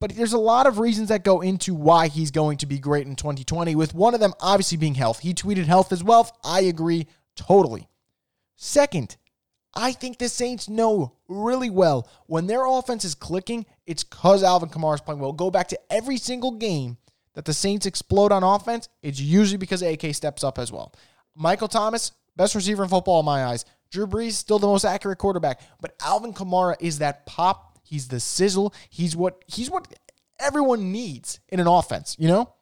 But 0.00 0.16
there's 0.16 0.32
a 0.32 0.38
lot 0.38 0.66
of 0.66 0.78
reasons 0.78 1.08
that 1.08 1.24
go 1.24 1.40
into 1.40 1.74
why 1.74 2.08
he's 2.08 2.30
going 2.30 2.58
to 2.58 2.66
be 2.66 2.78
great 2.78 3.06
in 3.06 3.16
2020, 3.16 3.74
with 3.74 3.94
one 3.94 4.12
of 4.12 4.20
them 4.20 4.34
obviously 4.40 4.76
being 4.76 4.96
health. 4.96 5.20
He 5.20 5.32
tweeted 5.32 5.64
health 5.64 5.92
is 5.92 6.04
wealth. 6.04 6.32
I 6.44 6.60
agree 6.62 7.06
totally. 7.36 7.88
Second, 8.56 9.16
I 9.74 9.92
think 9.92 10.18
the 10.18 10.28
Saints 10.28 10.68
know 10.68 11.16
really 11.28 11.70
well 11.70 12.08
when 12.26 12.46
their 12.46 12.66
offense 12.66 13.04
is 13.04 13.14
clicking, 13.14 13.66
it's 13.86 14.04
because 14.04 14.42
Alvin 14.42 14.68
Kamara 14.68 14.96
is 14.96 15.00
playing 15.00 15.20
well. 15.20 15.32
Go 15.32 15.50
back 15.50 15.68
to 15.68 15.80
every 15.90 16.16
single 16.16 16.52
game 16.52 16.98
that 17.34 17.44
the 17.44 17.54
Saints 17.54 17.86
explode 17.86 18.32
on 18.32 18.42
offense, 18.42 18.88
it's 19.02 19.20
usually 19.20 19.58
because 19.58 19.82
AK 19.82 20.14
steps 20.14 20.44
up 20.44 20.58
as 20.58 20.70
well. 20.70 20.92
Michael 21.34 21.68
Thomas, 21.68 22.12
best 22.36 22.54
receiver 22.54 22.84
in 22.84 22.88
football 22.88 23.20
in 23.20 23.26
my 23.26 23.46
eyes. 23.46 23.64
Drew 23.90 24.06
Brees, 24.06 24.32
still 24.32 24.58
the 24.58 24.66
most 24.66 24.84
accurate 24.84 25.18
quarterback. 25.18 25.60
But 25.80 25.94
Alvin 26.00 26.32
Kamara 26.32 26.76
is 26.80 26.98
that 26.98 27.26
pop. 27.26 27.73
He's 27.84 28.08
the 28.08 28.18
sizzle. 28.18 28.74
He's 28.90 29.14
what 29.14 29.44
he's 29.46 29.70
what 29.70 29.86
everyone 30.40 30.90
needs 30.90 31.38
in 31.48 31.60
an 31.60 31.68
offense, 31.68 32.16
you 32.18 32.26
know? 32.26 32.52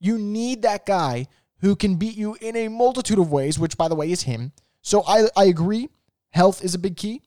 You 0.00 0.18
need 0.18 0.62
that 0.62 0.84
guy 0.84 1.28
who 1.60 1.76
can 1.76 1.94
beat 1.94 2.16
you 2.16 2.36
in 2.40 2.56
a 2.56 2.66
multitude 2.66 3.20
of 3.20 3.30
ways, 3.30 3.58
which 3.58 3.78
by 3.78 3.86
the 3.86 3.94
way 3.94 4.10
is 4.10 4.22
him. 4.22 4.52
So 4.80 5.04
I, 5.06 5.28
I 5.36 5.44
agree 5.44 5.88
Health 6.32 6.64
is 6.64 6.74
a 6.74 6.78
big 6.78 6.96
key. 6.96 7.22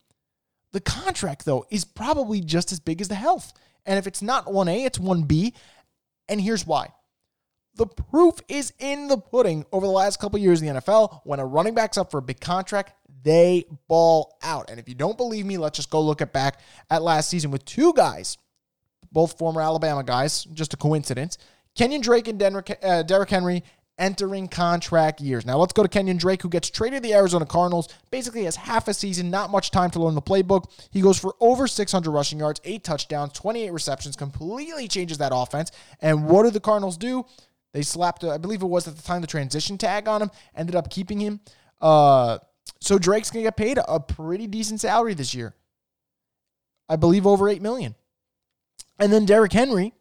The 0.71 0.81
contract, 0.81 1.45
though, 1.45 1.65
is 1.69 1.85
probably 1.85 2.41
just 2.41 2.71
as 2.71 2.79
big 2.79 3.01
as 3.01 3.07
the 3.07 3.15
health. 3.15 3.53
And 3.85 3.97
if 3.97 4.07
it's 4.07 4.21
not 4.21 4.47
1A, 4.47 4.85
it's 4.85 4.97
1B. 4.97 5.53
And 6.27 6.41
here's 6.41 6.65
why. 6.65 6.89
The 7.75 7.88
proof 7.88 8.36
is 8.48 8.74
in 8.79 9.08
the 9.08 9.17
pudding 9.17 9.65
over 9.72 9.86
the 9.86 9.91
last 9.91 10.20
couple 10.20 10.39
years 10.39 10.62
in 10.62 10.74
the 10.74 10.82
NFL. 10.82 11.22
When 11.25 11.39
a 11.39 11.46
running 11.46 11.74
back's 11.74 11.98
up 11.98 12.10
for 12.10 12.20
a 12.20 12.22
big 12.22 12.39
contract, 12.39 12.94
they 13.24 13.65
ball 13.88 14.38
out. 14.41 14.70
And 14.70 14.79
if 14.79 14.88
you 14.88 14.96
don't 14.96 15.17
believe 15.17 15.46
me, 15.46 15.58
let's 15.58 15.75
just 15.75 15.89
go 15.89 16.00
look 16.01 16.22
at 16.22 16.32
back 16.32 16.62
at 16.89 17.01
last 17.01 17.29
season 17.29 17.51
with 17.51 17.65
two 17.65 17.91
guys, 17.94 18.38
both 19.12 19.38
former 19.38 19.62
Alabama 19.62 20.03
guys, 20.03 20.46
just 20.46 20.74
a 20.74 20.77
coincidence. 20.77 21.38
Kenyon 21.75 22.01
Drake 22.01 22.27
and 22.29 22.39
Derrick, 22.39 22.79
uh, 22.82 23.03
Derrick 23.03 23.29
Henry 23.29 23.63
entering 23.98 24.48
contract 24.48 25.22
years. 25.22 25.46
Now 25.46 25.58
let's 25.58 25.74
go 25.74 25.84
to 25.84 25.89
Kenyon 25.89 26.17
Drake, 26.17 26.41
who 26.41 26.50
gets 26.50 26.70
traded 26.70 27.03
to 27.03 27.10
the 27.10 27.15
Arizona 27.15 27.46
Cardinals, 27.46 27.89
basically 28.12 28.44
has 28.44 28.55
half 28.55 28.88
a 28.88 28.94
season, 28.94 29.29
not 29.29 29.50
much 29.50 29.72
time 29.72 29.89
to 29.91 30.00
learn 30.00 30.15
the 30.15 30.22
playbook. 30.22 30.70
He 30.91 31.01
goes 31.01 31.20
for 31.20 31.36
over 31.39 31.67
600 31.67 32.10
rushing 32.10 32.39
yards, 32.39 32.62
eight 32.63 32.84
touchdowns, 32.84 33.34
28 33.34 33.72
receptions, 33.72 34.15
completely 34.15 34.88
changes 34.88 35.17
that 35.20 35.32
offense. 35.34 35.72
And 36.01 36.25
what 36.25 36.44
do 36.44 36.50
the 36.50 36.60
Cardinals 36.60 36.98
do? 36.98 37.25
They 37.75 37.82
slapped, 37.82 38.24
I 38.24 38.38
believe 38.38 38.62
it 38.62 38.67
was 38.67 38.88
at 38.88 38.96
the 38.96 39.01
time, 39.01 39.20
the 39.20 39.27
transition 39.27 39.77
tag 39.77 40.08
on 40.08 40.22
him, 40.22 40.32
ended 40.55 40.77
up 40.77 40.89
keeping 40.89 41.20
him. 41.20 41.41
Uh, 41.82 42.38
so 42.79 42.98
Drake's 42.98 43.29
going 43.29 43.44
to 43.44 43.48
get 43.48 43.58
paid 43.58 43.77
a 43.86 44.00
pretty 44.00 44.48
decent 44.48 44.79
salary 44.79 45.13
this 45.13 45.36
year. 45.36 45.53
I 46.88 46.96
believe 46.96 47.27
over 47.27 47.50
8 47.50 47.62
million. 47.62 47.96
And 48.98 49.12
then 49.12 49.25
Derrick 49.25 49.51
Henry 49.51 49.94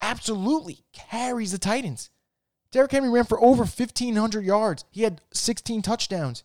absolutely 0.00 0.78
carries 0.94 1.52
the 1.52 1.58
Titans. 1.58 2.08
Derrick 2.70 2.92
Henry 2.92 3.10
ran 3.10 3.24
for 3.24 3.38
over 3.38 3.64
1,500 3.64 4.42
yards. 4.42 4.86
He 4.90 5.02
had 5.02 5.20
16 5.34 5.82
touchdowns. 5.82 6.42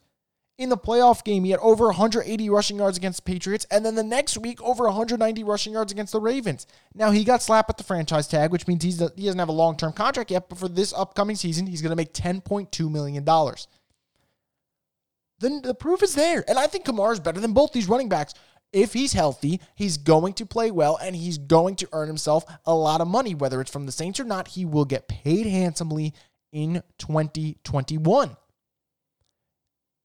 In 0.58 0.70
the 0.70 0.78
playoff 0.78 1.24
game, 1.24 1.44
he 1.44 1.52
had 1.52 1.60
over 1.60 1.86
180 1.86 2.50
rushing 2.50 2.78
yards 2.78 2.98
against 2.98 3.24
the 3.24 3.32
Patriots, 3.32 3.66
and 3.72 3.84
then 3.84 3.96
the 3.96 4.04
next 4.04 4.38
week, 4.38 4.62
over 4.62 4.84
190 4.84 5.44
rushing 5.44 5.74
yards 5.74 5.92
against 5.92 6.12
the 6.14 6.20
Ravens. 6.20 6.68
Now, 6.94 7.10
he 7.10 7.24
got 7.24 7.42
slapped 7.42 7.70
at 7.72 7.78
the 7.78 7.84
franchise 7.84 8.28
tag, 8.28 8.52
which 8.52 8.68
means 8.68 8.84
he's, 8.84 9.00
he 9.16 9.26
doesn't 9.26 9.40
have 9.40 9.50
a 9.50 9.54
long 9.54 9.76
term 9.76 9.92
contract 9.94 10.30
yet, 10.30 10.50
but 10.50 10.60
for 10.60 10.68
this 10.68 10.94
upcoming 10.94 11.36
season, 11.36 11.66
he's 11.66 11.82
going 11.82 11.90
to 11.90 11.96
make 11.96 12.14
$10.2 12.14 12.92
million. 12.92 13.26
Then 15.42 15.62
the 15.64 15.74
proof 15.74 16.04
is 16.04 16.14
there. 16.14 16.46
And 16.48 16.60
I 16.60 16.68
think 16.68 16.86
Kamara 16.86 17.14
is 17.14 17.20
better 17.20 17.40
than 17.40 17.54
both 17.54 17.74
these 17.74 17.90
running 17.90 18.10
backs. 18.10 18.34
If 18.72 18.94
he's 18.94 19.14
healthy, 19.14 19.60
he's 19.76 19.98
going 19.98 20.34
to 20.34 20.46
play 20.46 20.72
well 20.72 20.98
and 21.02 21.16
he's 21.16 21.38
going 21.38 21.76
to 21.78 21.90
earn 21.92 22.08
himself 22.08 22.46
a 22.66 22.74
lot 22.74 23.02
of 23.02 23.08
money. 23.08 23.36
Whether 23.36 23.60
it's 23.60 23.72
from 23.72 23.86
the 23.86 23.92
Saints 23.92 24.20
or 24.20 24.24
not, 24.24 24.50
he 24.50 24.64
will 24.64 24.86
get 24.86 25.10
paid 25.10 25.46
handsomely 25.46 26.14
in 26.54 26.84
2021. 27.00 28.38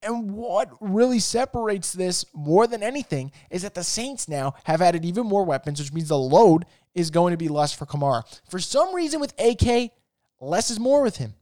And 0.07 0.33
what 0.33 0.71
really 0.81 1.19
separates 1.19 1.93
this 1.93 2.25
more 2.33 2.67
than 2.67 2.83
anything 2.83 3.33
is 3.51 3.63
that 3.63 3.75
the 3.75 3.83
Saints 3.83 4.29
now 4.29 4.55
have 4.65 4.81
added 4.81 5.05
even 5.05 5.27
more 5.27 5.45
weapons, 5.45 5.81
which 5.81 5.93
means 5.93 6.09
the 6.09 6.17
load 6.17 6.65
is 6.95 7.11
going 7.11 7.33
to 7.33 7.37
be 7.37 7.49
less 7.49 7.73
for 7.73 7.87
Kamara. 7.87 8.23
For 8.49 8.59
some 8.59 8.95
reason, 8.95 9.21
with 9.21 9.35
AK, 9.39 9.91
less 10.41 10.71
is 10.71 10.79
more 10.79 11.03
with 11.03 11.17
him. 11.17 11.35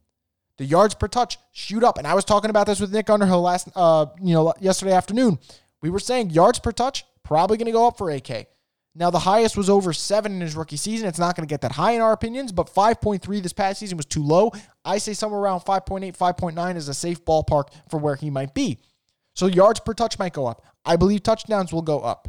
The 0.56 0.64
yards 0.64 0.94
per 0.94 1.08
touch 1.08 1.38
shoot 1.52 1.84
up, 1.84 1.98
and 1.98 2.06
I 2.06 2.14
was 2.14 2.24
talking 2.24 2.48
about 2.50 2.66
this 2.66 2.80
with 2.80 2.92
Nick 2.92 3.10
Underhill 3.10 3.42
last, 3.42 3.68
uh, 3.74 4.06
you 4.22 4.34
know, 4.34 4.54
yesterday 4.60 4.92
afternoon. 4.92 5.38
We 5.82 5.90
were 5.90 5.98
saying 5.98 6.30
yards 6.30 6.58
per 6.58 6.72
touch 6.72 7.04
probably 7.22 7.56
going 7.56 7.66
to 7.66 7.72
go 7.72 7.86
up 7.86 7.98
for 7.98 8.10
AK. 8.10 8.46
Now, 8.96 9.10
the 9.10 9.18
highest 9.18 9.56
was 9.56 9.68
over 9.68 9.92
seven 9.92 10.32
in 10.32 10.40
his 10.40 10.54
rookie 10.54 10.76
season. 10.76 11.08
It's 11.08 11.18
not 11.18 11.34
going 11.34 11.46
to 11.46 11.52
get 11.52 11.62
that 11.62 11.72
high 11.72 11.92
in 11.92 12.00
our 12.00 12.12
opinions, 12.12 12.52
but 12.52 12.72
5.3 12.72 13.42
this 13.42 13.52
past 13.52 13.80
season 13.80 13.96
was 13.96 14.06
too 14.06 14.22
low. 14.22 14.52
I 14.84 14.98
say 14.98 15.14
somewhere 15.14 15.40
around 15.40 15.60
5.8, 15.60 16.16
5.9 16.16 16.76
is 16.76 16.88
a 16.88 16.94
safe 16.94 17.24
ballpark 17.24 17.70
for 17.90 17.98
where 17.98 18.14
he 18.14 18.30
might 18.30 18.54
be. 18.54 18.78
So, 19.34 19.46
yards 19.46 19.80
per 19.80 19.94
touch 19.94 20.18
might 20.18 20.32
go 20.32 20.46
up. 20.46 20.64
I 20.84 20.94
believe 20.94 21.24
touchdowns 21.24 21.72
will 21.72 21.82
go 21.82 22.00
up. 22.00 22.28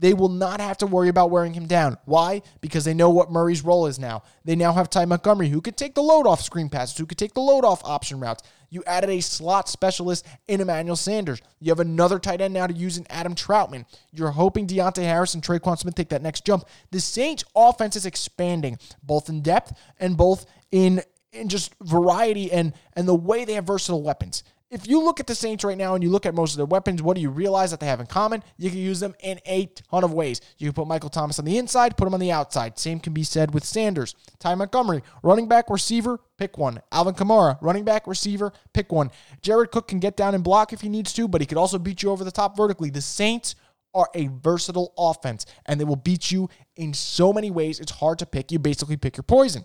They 0.00 0.14
will 0.14 0.30
not 0.30 0.60
have 0.60 0.78
to 0.78 0.86
worry 0.86 1.10
about 1.10 1.30
wearing 1.30 1.52
him 1.52 1.66
down. 1.66 1.98
Why? 2.06 2.40
Because 2.62 2.86
they 2.86 2.94
know 2.94 3.10
what 3.10 3.30
Murray's 3.30 3.62
role 3.62 3.86
is 3.86 3.98
now. 3.98 4.22
They 4.46 4.56
now 4.56 4.72
have 4.72 4.88
Ty 4.88 5.04
Montgomery 5.04 5.50
who 5.50 5.60
could 5.60 5.76
take 5.76 5.94
the 5.94 6.02
load 6.02 6.26
off 6.26 6.40
screen 6.40 6.70
passes, 6.70 6.96
who 6.96 7.04
could 7.04 7.18
take 7.18 7.34
the 7.34 7.40
load 7.40 7.66
off 7.66 7.84
option 7.84 8.18
routes. 8.18 8.42
You 8.70 8.82
added 8.86 9.10
a 9.10 9.20
slot 9.20 9.68
specialist 9.68 10.26
in 10.48 10.62
Emmanuel 10.62 10.96
Sanders. 10.96 11.42
You 11.60 11.70
have 11.70 11.80
another 11.80 12.18
tight 12.18 12.40
end 12.40 12.54
now 12.54 12.66
to 12.66 12.72
use 12.72 12.96
in 12.96 13.06
Adam 13.10 13.34
Trautman. 13.34 13.84
You're 14.10 14.30
hoping 14.30 14.66
Deonte 14.66 15.02
Harris 15.02 15.34
and 15.34 15.42
Tre'Quan 15.42 15.78
Smith 15.78 15.96
take 15.96 16.08
that 16.08 16.22
next 16.22 16.46
jump. 16.46 16.64
The 16.92 17.00
Saints 17.00 17.44
offense 17.54 17.94
is 17.94 18.06
expanding, 18.06 18.78
both 19.02 19.28
in 19.28 19.42
depth 19.42 19.78
and 19.98 20.16
both 20.16 20.46
in 20.72 21.02
in 21.32 21.48
just 21.48 21.74
variety 21.80 22.50
and 22.50 22.72
and 22.94 23.06
the 23.06 23.14
way 23.14 23.44
they 23.44 23.52
have 23.52 23.66
versatile 23.66 24.02
weapons 24.02 24.42
if 24.70 24.86
you 24.86 25.02
look 25.02 25.18
at 25.18 25.26
the 25.26 25.34
Saints 25.34 25.64
right 25.64 25.76
now 25.76 25.94
and 25.94 26.02
you 26.02 26.10
look 26.10 26.26
at 26.26 26.34
most 26.34 26.52
of 26.52 26.56
their 26.56 26.66
weapons, 26.66 27.02
what 27.02 27.16
do 27.16 27.20
you 27.20 27.30
realize 27.30 27.72
that 27.72 27.80
they 27.80 27.86
have 27.86 27.98
in 27.98 28.06
common? 28.06 28.44
You 28.56 28.70
can 28.70 28.78
use 28.78 29.00
them 29.00 29.16
in 29.18 29.40
a 29.44 29.66
ton 29.66 30.04
of 30.04 30.12
ways. 30.12 30.40
You 30.58 30.68
can 30.68 30.74
put 30.74 30.86
Michael 30.86 31.10
Thomas 31.10 31.40
on 31.40 31.44
the 31.44 31.58
inside, 31.58 31.96
put 31.96 32.06
him 32.06 32.14
on 32.14 32.20
the 32.20 32.30
outside. 32.30 32.78
Same 32.78 33.00
can 33.00 33.12
be 33.12 33.24
said 33.24 33.52
with 33.52 33.64
Sanders. 33.64 34.14
Ty 34.38 34.54
Montgomery, 34.54 35.02
running 35.24 35.48
back, 35.48 35.68
receiver, 35.70 36.20
pick 36.38 36.56
one. 36.56 36.80
Alvin 36.92 37.14
Kamara, 37.14 37.58
running 37.60 37.84
back, 37.84 38.06
receiver, 38.06 38.52
pick 38.72 38.92
one. 38.92 39.10
Jared 39.42 39.72
Cook 39.72 39.88
can 39.88 39.98
get 39.98 40.16
down 40.16 40.36
and 40.36 40.44
block 40.44 40.72
if 40.72 40.82
he 40.82 40.88
needs 40.88 41.12
to, 41.14 41.26
but 41.26 41.40
he 41.40 41.46
could 41.48 41.58
also 41.58 41.78
beat 41.78 42.04
you 42.04 42.10
over 42.10 42.22
the 42.22 42.30
top 42.30 42.56
vertically. 42.56 42.90
The 42.90 43.02
Saints 43.02 43.56
are 43.92 44.08
a 44.14 44.28
versatile 44.28 44.94
offense, 44.96 45.46
and 45.66 45.80
they 45.80 45.84
will 45.84 45.96
beat 45.96 46.30
you 46.30 46.48
in 46.76 46.94
so 46.94 47.32
many 47.32 47.50
ways. 47.50 47.80
It's 47.80 47.90
hard 47.90 48.20
to 48.20 48.26
pick. 48.26 48.52
You 48.52 48.60
basically 48.60 48.96
pick 48.96 49.16
your 49.16 49.24
poison. 49.24 49.64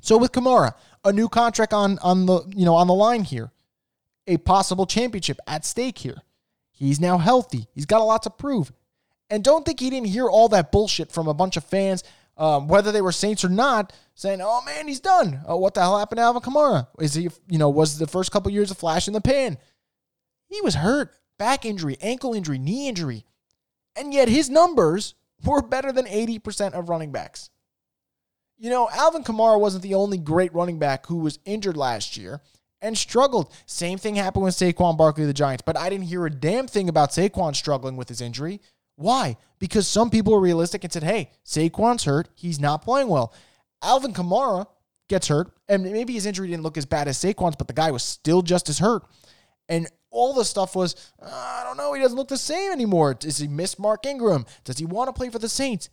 So 0.00 0.16
with 0.16 0.32
Kamara, 0.32 0.72
a 1.04 1.12
new 1.12 1.28
contract 1.28 1.74
on 1.74 1.98
on 1.98 2.24
the 2.24 2.42
you 2.56 2.64
know 2.64 2.74
on 2.74 2.86
the 2.86 2.94
line 2.94 3.24
here 3.24 3.52
a 4.28 4.36
possible 4.36 4.86
championship 4.86 5.38
at 5.46 5.64
stake 5.64 5.98
here. 5.98 6.22
He's 6.70 7.00
now 7.00 7.18
healthy. 7.18 7.66
He's 7.74 7.86
got 7.86 8.00
a 8.00 8.04
lot 8.04 8.22
to 8.22 8.30
prove. 8.30 8.70
And 9.30 9.42
don't 9.42 9.66
think 9.66 9.80
he 9.80 9.90
didn't 9.90 10.06
hear 10.06 10.28
all 10.28 10.48
that 10.50 10.70
bullshit 10.70 11.10
from 11.10 11.26
a 11.26 11.34
bunch 11.34 11.56
of 11.56 11.64
fans, 11.64 12.04
um, 12.36 12.68
whether 12.68 12.92
they 12.92 13.02
were 13.02 13.12
Saints 13.12 13.44
or 13.44 13.48
not, 13.48 13.92
saying, 14.14 14.40
"Oh 14.40 14.62
man, 14.64 14.86
he's 14.86 15.00
done. 15.00 15.42
Oh, 15.46 15.56
what 15.56 15.74
the 15.74 15.80
hell 15.80 15.98
happened 15.98 16.18
to 16.18 16.22
Alvin 16.22 16.42
Kamara? 16.42 16.86
Is 17.00 17.14
he, 17.14 17.28
you 17.48 17.58
know, 17.58 17.68
was 17.68 17.98
the 17.98 18.06
first 18.06 18.30
couple 18.30 18.52
years 18.52 18.70
a 18.70 18.74
flash 18.74 19.08
in 19.08 19.12
the 19.14 19.20
pan? 19.20 19.58
He 20.46 20.60
was 20.60 20.76
hurt, 20.76 21.14
back 21.38 21.64
injury, 21.64 21.98
ankle 22.00 22.32
injury, 22.32 22.58
knee 22.58 22.88
injury, 22.88 23.24
and 23.96 24.14
yet 24.14 24.28
his 24.28 24.48
numbers 24.48 25.14
were 25.44 25.60
better 25.60 25.92
than 25.92 26.06
eighty 26.06 26.38
percent 26.38 26.74
of 26.74 26.88
running 26.88 27.12
backs. 27.12 27.50
You 28.56 28.70
know, 28.70 28.88
Alvin 28.90 29.24
Kamara 29.24 29.60
wasn't 29.60 29.82
the 29.82 29.94
only 29.94 30.18
great 30.18 30.54
running 30.54 30.78
back 30.78 31.06
who 31.06 31.18
was 31.18 31.38
injured 31.44 31.76
last 31.76 32.16
year 32.16 32.40
and 32.80 32.96
struggled. 32.96 33.52
Same 33.66 33.98
thing 33.98 34.16
happened 34.16 34.44
with 34.44 34.54
Saquon 34.54 34.96
Barkley, 34.96 35.24
the 35.24 35.32
Giants, 35.32 35.62
but 35.64 35.76
I 35.76 35.88
didn't 35.88 36.06
hear 36.06 36.26
a 36.26 36.30
damn 36.30 36.66
thing 36.66 36.88
about 36.88 37.10
Saquon 37.10 37.54
struggling 37.54 37.96
with 37.96 38.08
his 38.08 38.20
injury. 38.20 38.60
Why? 38.96 39.36
Because 39.58 39.86
some 39.86 40.10
people 40.10 40.32
were 40.32 40.40
realistic 40.40 40.84
and 40.84 40.92
said, 40.92 41.04
hey, 41.04 41.30
Saquon's 41.44 42.04
hurt. 42.04 42.28
He's 42.34 42.60
not 42.60 42.82
playing 42.82 43.08
well. 43.08 43.32
Alvin 43.82 44.12
Kamara 44.12 44.66
gets 45.08 45.28
hurt, 45.28 45.52
and 45.68 45.84
maybe 45.84 46.12
his 46.12 46.26
injury 46.26 46.48
didn't 46.48 46.64
look 46.64 46.76
as 46.76 46.86
bad 46.86 47.08
as 47.08 47.16
Saquon's, 47.16 47.56
but 47.56 47.68
the 47.68 47.74
guy 47.74 47.90
was 47.90 48.02
still 48.02 48.42
just 48.42 48.68
as 48.68 48.78
hurt. 48.78 49.04
And 49.68 49.86
all 50.10 50.34
the 50.34 50.44
stuff 50.44 50.74
was, 50.74 51.12
uh, 51.22 51.26
I 51.26 51.62
don't 51.64 51.76
know, 51.76 51.92
he 51.92 52.00
doesn't 52.00 52.16
look 52.16 52.28
the 52.28 52.38
same 52.38 52.72
anymore. 52.72 53.14
Does 53.14 53.38
he 53.38 53.48
miss 53.48 53.78
Mark 53.78 54.06
Ingram? 54.06 54.46
Does 54.64 54.78
he 54.78 54.84
want 54.84 55.08
to 55.08 55.12
play 55.12 55.30
for 55.30 55.38
the 55.38 55.48
Saints? 55.48 55.90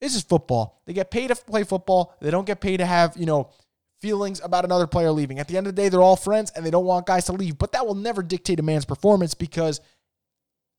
This 0.00 0.14
is 0.14 0.22
football. 0.22 0.82
They 0.86 0.92
get 0.92 1.10
paid 1.10 1.28
to 1.28 1.36
play 1.36 1.64
football. 1.64 2.14
They 2.20 2.30
don't 2.30 2.46
get 2.46 2.60
paid 2.60 2.78
to 2.78 2.86
have, 2.86 3.16
you 3.16 3.26
know, 3.26 3.50
feelings 4.00 4.40
about 4.42 4.64
another 4.64 4.86
player 4.86 5.10
leaving. 5.10 5.38
At 5.38 5.48
the 5.48 5.56
end 5.56 5.66
of 5.66 5.74
the 5.74 5.82
day, 5.82 5.88
they're 5.88 6.02
all 6.02 6.16
friends 6.16 6.52
and 6.54 6.64
they 6.64 6.70
don't 6.70 6.84
want 6.84 7.06
guys 7.06 7.26
to 7.26 7.32
leave, 7.32 7.58
but 7.58 7.72
that 7.72 7.86
will 7.86 7.94
never 7.94 8.22
dictate 8.22 8.60
a 8.60 8.62
man's 8.62 8.84
performance 8.84 9.34
because 9.34 9.80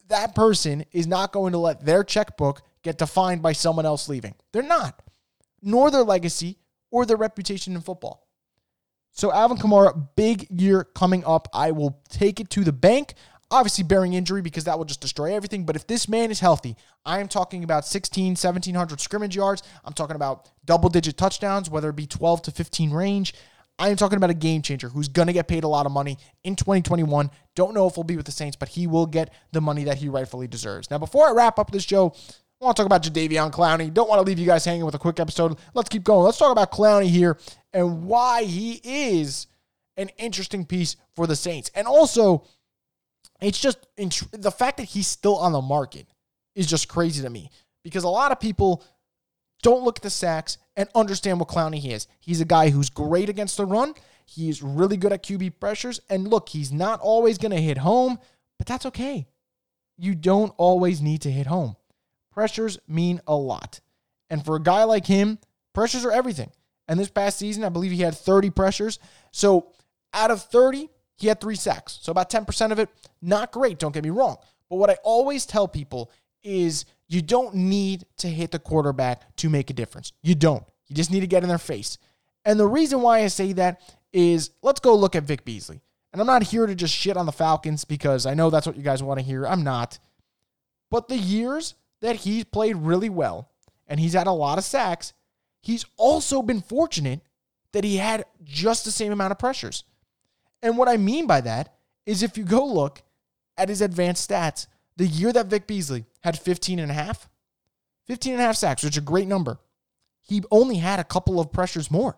that 0.10 0.36
person 0.36 0.86
is 0.92 1.08
not 1.08 1.32
going 1.32 1.52
to 1.52 1.58
let 1.58 1.86
their 1.86 2.04
checkbook 2.04 2.62
get 2.84 2.98
defined 2.98 3.42
by 3.42 3.54
someone 3.54 3.86
else 3.86 4.08
leaving. 4.08 4.36
They're 4.54 4.64
not, 4.64 5.02
nor 5.62 5.92
their 5.92 6.04
legacy 6.04 6.58
or 6.92 7.06
their 7.06 7.18
reputation 7.18 7.76
in 7.76 7.82
football. 7.82 8.28
So, 9.12 9.34
Alvin 9.34 9.58
Kamara, 9.58 10.10
big 10.16 10.48
year 10.52 10.84
coming 10.84 11.26
up. 11.26 11.48
I 11.52 11.72
will 11.72 12.00
take 12.08 12.40
it 12.40 12.52
to 12.52 12.64
the 12.64 12.72
bank. 12.72 13.16
Obviously, 13.50 13.84
bearing 13.84 14.14
injury 14.14 14.42
because 14.42 14.66
that 14.66 14.78
will 14.78 14.86
just 14.86 15.00
destroy 15.00 15.34
everything. 15.34 15.66
But 15.66 15.78
if 15.78 15.88
this 15.88 16.10
man 16.10 16.32
is 16.32 16.42
healthy, 16.42 16.76
I 17.06 17.20
am 17.20 17.30
talking 17.30 17.64
about 17.64 17.86
16, 17.86 18.32
1700 18.32 19.00
scrimmage 19.00 19.36
yards. 19.36 19.64
I'm 19.86 19.94
talking 19.94 20.18
about 20.18 20.50
double 20.66 20.90
digit 20.90 21.18
touchdowns, 21.18 21.70
whether 21.70 21.90
it 21.90 21.96
be 21.96 22.08
12 22.08 22.42
to 22.44 22.52
15 22.52 22.92
range. 22.92 23.34
I 23.80 23.90
am 23.90 23.96
talking 23.96 24.18
about 24.18 24.32
a 24.32 24.36
game 24.36 24.64
changer 24.64 24.90
who's 24.90 25.08
going 25.08 25.28
to 25.28 25.34
get 25.34 25.48
paid 25.48 25.64
a 25.64 25.68
lot 25.68 25.86
of 25.86 25.92
money 25.92 26.18
in 26.44 26.56
2021. 26.56 27.30
Don't 27.56 27.74
know 27.74 27.88
if 27.88 27.96
he'll 27.96 28.04
be 28.04 28.18
with 28.18 28.26
the 28.26 28.32
Saints, 28.32 28.56
but 28.56 28.70
he 28.70 28.88
will 28.88 29.06
get 29.06 29.32
the 29.52 29.62
money 29.62 29.84
that 29.84 29.98
he 29.98 30.10
rightfully 30.10 30.48
deserves. 30.48 30.90
Now, 30.90 30.98
before 30.98 31.30
I 31.30 31.32
wrap 31.32 31.60
up 31.60 31.72
this 31.72 31.84
show, 31.84 32.14
I 32.60 32.66
want 32.66 32.76
to 32.76 32.82
talk 32.82 32.88
about 32.88 33.04
Jadeveon 33.04 33.52
Clowney. 33.52 33.94
Don't 33.94 34.10
want 34.10 34.20
to 34.20 34.26
leave 34.26 34.40
you 34.40 34.48
guys 34.48 34.66
hanging 34.66 34.84
with 34.84 34.96
a 34.96 35.00
quick 35.00 35.20
episode. 35.20 35.58
Let's 35.76 35.90
keep 35.90 36.04
going. 36.04 36.26
Let's 36.26 36.40
talk 36.40 36.52
about 36.52 36.72
Clowney 36.72 37.08
here 37.08 37.38
and 37.72 38.06
why 38.06 38.44
he 38.44 38.82
is 38.84 39.46
an 39.96 40.10
interesting 40.18 40.66
piece 40.66 40.96
for 41.16 41.28
the 41.28 41.36
Saints. 41.36 41.70
And 41.76 41.86
also, 41.86 42.46
it's 43.42 43.60
just 43.60 43.86
the 44.32 44.52
fact 44.52 44.78
that 44.78 44.84
he's 44.84 45.08
still 45.08 45.38
on 45.38 45.52
the 45.52 45.62
market 45.62 46.08
is 46.56 46.68
just 46.68 46.88
crazy 46.88 47.22
to 47.22 47.30
me 47.30 47.52
because 47.84 48.04
a 48.04 48.10
lot 48.10 48.32
of 48.32 48.40
people 48.40 48.84
don't 49.62 49.84
look 49.84 50.00
at 50.00 50.04
the 50.04 50.10
sacks 50.10 50.58
and 50.76 50.90
understand 50.96 51.40
what 51.40 51.50
Clowney 51.50 51.78
he 51.78 51.92
is. 51.92 52.08
He's 52.20 52.42
a 52.42 52.46
guy 52.46 52.70
who's 52.70 52.90
great 52.90 53.30
against 53.30 53.58
the 53.58 53.66
run. 53.66 53.94
He's 54.26 54.62
really 54.62 54.98
good 54.98 55.14
at 55.14 55.24
QB 55.24 55.60
pressures. 55.60 56.00
And 56.10 56.28
look, 56.28 56.50
he's 56.50 56.72
not 56.72 57.00
always 57.00 57.38
going 57.38 57.52
to 57.52 57.62
hit 57.62 57.78
home, 57.78 58.20
but 58.58 58.68
that's 58.68 58.86
okay. 58.88 59.28
You 59.98 60.16
don't 60.16 60.54
always 60.58 61.02
need 61.02 61.22
to 61.22 61.32
hit 61.32 61.48
home. 61.48 61.76
Pressures 62.32 62.78
mean 62.88 63.20
a 63.26 63.36
lot. 63.36 63.80
And 64.30 64.44
for 64.44 64.58
a 64.58 64.62
guy 64.62 64.84
like 64.84 65.06
him, 65.06 65.40
pressures 65.74 66.06
are 66.06 66.12
everything. 66.12 66.52
And 66.88 67.00
this 67.00 67.10
past 67.10 67.40
season, 67.40 67.64
I 67.64 67.70
believe 67.70 67.92
he 67.92 68.02
had 68.02 68.16
30 68.16 68.50
pressures. 68.52 69.00
So 69.32 69.72
out 70.14 70.32
of 70.32 70.42
30, 70.44 70.90
he 71.18 71.28
had 71.28 71.42
three 71.42 71.56
sacks. 71.56 72.00
So 72.02 72.12
about 72.12 72.30
10% 72.30 72.72
of 72.72 72.80
it, 72.80 72.90
not 73.22 73.52
great, 73.52 73.80
don't 73.80 73.94
get 73.94 74.04
me 74.04 74.10
wrong. 74.10 74.38
But 74.70 74.78
what 74.78 74.90
I 74.90 74.98
always 75.04 75.46
tell 75.46 75.68
people 75.68 76.12
is 76.44 76.86
you 77.08 77.22
don't 77.22 77.56
need 77.56 78.06
to 78.18 78.28
hit 78.28 78.52
the 78.52 78.60
quarterback 78.60 79.36
to 79.38 79.50
make 79.50 79.70
a 79.70 79.74
difference. 79.74 80.14
You 80.22 80.36
don't. 80.36 80.64
You 80.88 80.96
just 80.96 81.12
need 81.12 81.22
to 81.22 81.28
get 81.28 81.44
in 81.44 81.50
their 81.50 81.58
face. 81.58 81.98
And 82.46 82.60
the 82.60 82.68
reason 82.68 83.02
why 83.02 83.20
I 83.24 83.28
say 83.28 83.54
that 83.54 83.82
is 84.14 84.52
let's 84.62 84.80
go 84.80 84.96
look 84.96 85.16
at 85.16 85.24
Vic 85.24 85.44
Beasley. 85.44 85.82
And 86.14 86.22
I'm 86.22 86.28
not 86.28 86.44
here 86.44 86.66
to 86.66 86.76
just 86.76 86.94
shit 86.94 87.18
on 87.18 87.26
the 87.26 87.32
Falcons 87.32 87.84
because 87.84 88.26
I 88.26 88.34
know 88.34 88.50
that's 88.50 88.66
what 88.66 88.78
you 88.78 88.84
guys 88.84 89.04
want 89.04 89.20
to 89.20 89.26
hear. 89.26 89.46
I'm 89.46 89.64
not. 89.64 90.00
But 90.90 91.10
the 91.10 91.18
years 91.18 91.76
that 92.02 92.18
he's 92.18 92.46
played 92.46 92.78
really 92.78 93.10
well 93.10 93.50
and 93.88 94.00
he's 94.00 94.14
had 94.14 94.28
a 94.28 94.32
lot 94.32 94.58
of 94.58 94.64
sacks, 94.64 95.14
he's 95.62 95.86
also 95.98 96.42
been 96.42 96.62
fortunate 96.62 97.22
that 97.74 97.84
he 97.84 97.98
had 97.98 98.26
just 98.44 98.86
the 98.86 98.92
same 98.92 99.12
amount 99.12 99.32
of 99.32 99.40
pressures. 99.40 99.84
And 100.62 100.78
what 100.78 100.90
I 100.90 100.98
mean 100.98 101.28
by 101.28 101.42
that 101.42 101.74
is 102.06 102.24
if 102.24 102.38
you 102.38 102.44
go 102.44 102.66
look 102.66 103.02
at 103.58 103.70
his 103.70 103.82
advanced 103.82 104.30
stats, 104.30 104.68
the 104.96 105.06
year 105.06 105.32
that 105.34 105.48
Vic 105.48 105.68
Beasley 105.68 106.06
had 106.22 106.40
15 106.40 106.80
and 106.80 106.92
a 106.92 106.94
half, 106.94 107.30
15 108.08 108.34
and 108.34 108.42
a 108.42 108.46
half 108.46 108.56
sacks, 108.56 108.84
which 108.84 108.94
is 108.94 108.98
a 108.98 109.02
great 109.02 109.28
number, 109.28 109.60
he 110.22 110.44
only 110.52 110.78
had 110.78 111.00
a 111.00 111.04
couple 111.04 111.40
of 111.40 111.52
pressures 111.52 111.92
more. 111.92 112.18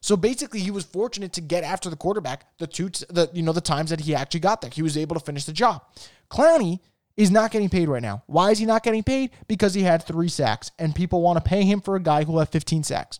So 0.00 0.16
basically, 0.16 0.60
he 0.60 0.70
was 0.70 0.84
fortunate 0.84 1.32
to 1.32 1.40
get 1.40 1.64
after 1.64 1.90
the 1.90 1.96
quarterback 1.96 2.46
the 2.58 2.66
two, 2.66 2.90
the 3.08 3.30
you 3.32 3.42
know, 3.42 3.52
the 3.52 3.60
times 3.60 3.90
that 3.90 4.00
he 4.00 4.14
actually 4.14 4.40
got 4.40 4.60
there. 4.60 4.70
He 4.70 4.82
was 4.82 4.96
able 4.96 5.14
to 5.16 5.24
finish 5.24 5.44
the 5.44 5.52
job. 5.52 5.82
Clowney 6.30 6.80
is 7.16 7.30
not 7.30 7.50
getting 7.50 7.68
paid 7.68 7.88
right 7.88 8.02
now. 8.02 8.22
Why 8.26 8.50
is 8.50 8.58
he 8.58 8.66
not 8.66 8.82
getting 8.82 9.02
paid? 9.02 9.30
Because 9.48 9.74
he 9.74 9.82
had 9.82 10.02
three 10.04 10.28
sacks, 10.28 10.70
and 10.78 10.94
people 10.94 11.22
want 11.22 11.42
to 11.42 11.48
pay 11.48 11.64
him 11.64 11.80
for 11.80 11.96
a 11.96 12.00
guy 12.00 12.24
who 12.24 12.38
had 12.38 12.50
15 12.50 12.84
sacks. 12.84 13.18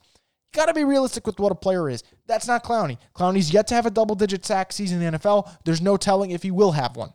Got 0.57 0.67
to 0.67 0.75
be 0.75 0.85
realistic 0.85 1.27
with 1.27 1.39
what 1.39 1.53
a 1.53 1.55
player 1.55 1.91
is. 1.91 2.03
That's 2.27 2.49
not 2.49 2.65
Clowney. 2.65 2.97
Clowney's 3.15 3.53
yet 3.53 3.67
to 3.67 3.75
have 3.75 3.85
a 3.85 3.91
double-digit 3.91 4.47
sack 4.47 4.73
season 4.73 5.03
in 5.03 5.13
the 5.13 5.19
NFL. 5.19 5.55
There's 5.67 5.83
no 5.83 5.99
telling 5.99 6.31
if 6.31 6.43
he 6.43 6.51
will 6.51 6.73
have 6.73 6.97
one. 6.97 7.13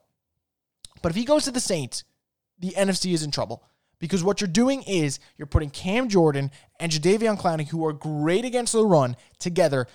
But 1.01 1.10
if 1.10 1.15
he 1.15 1.25
goes 1.25 1.45
to 1.45 1.51
the 1.51 1.60
Saints, 1.60 2.04
the 2.60 2.75
NFC 2.77 3.15
is 3.15 3.23
in 3.23 3.32
trouble. 3.32 3.63
Because 3.97 4.23
what 4.23 4.41
you're 4.41 4.47
doing 4.47 4.84
is 4.84 5.19
you're 5.38 5.47
putting 5.47 5.71
Cam 5.71 6.08
Jordan 6.08 6.51
and 6.80 6.91
Jadeveon 6.91 7.41
Clowney, 7.41 7.67
who 7.67 7.84
are 7.84 7.93
great 7.93 8.45
against 8.45 8.73
the 8.73 8.86
run, 8.86 9.17
together. 9.39 9.88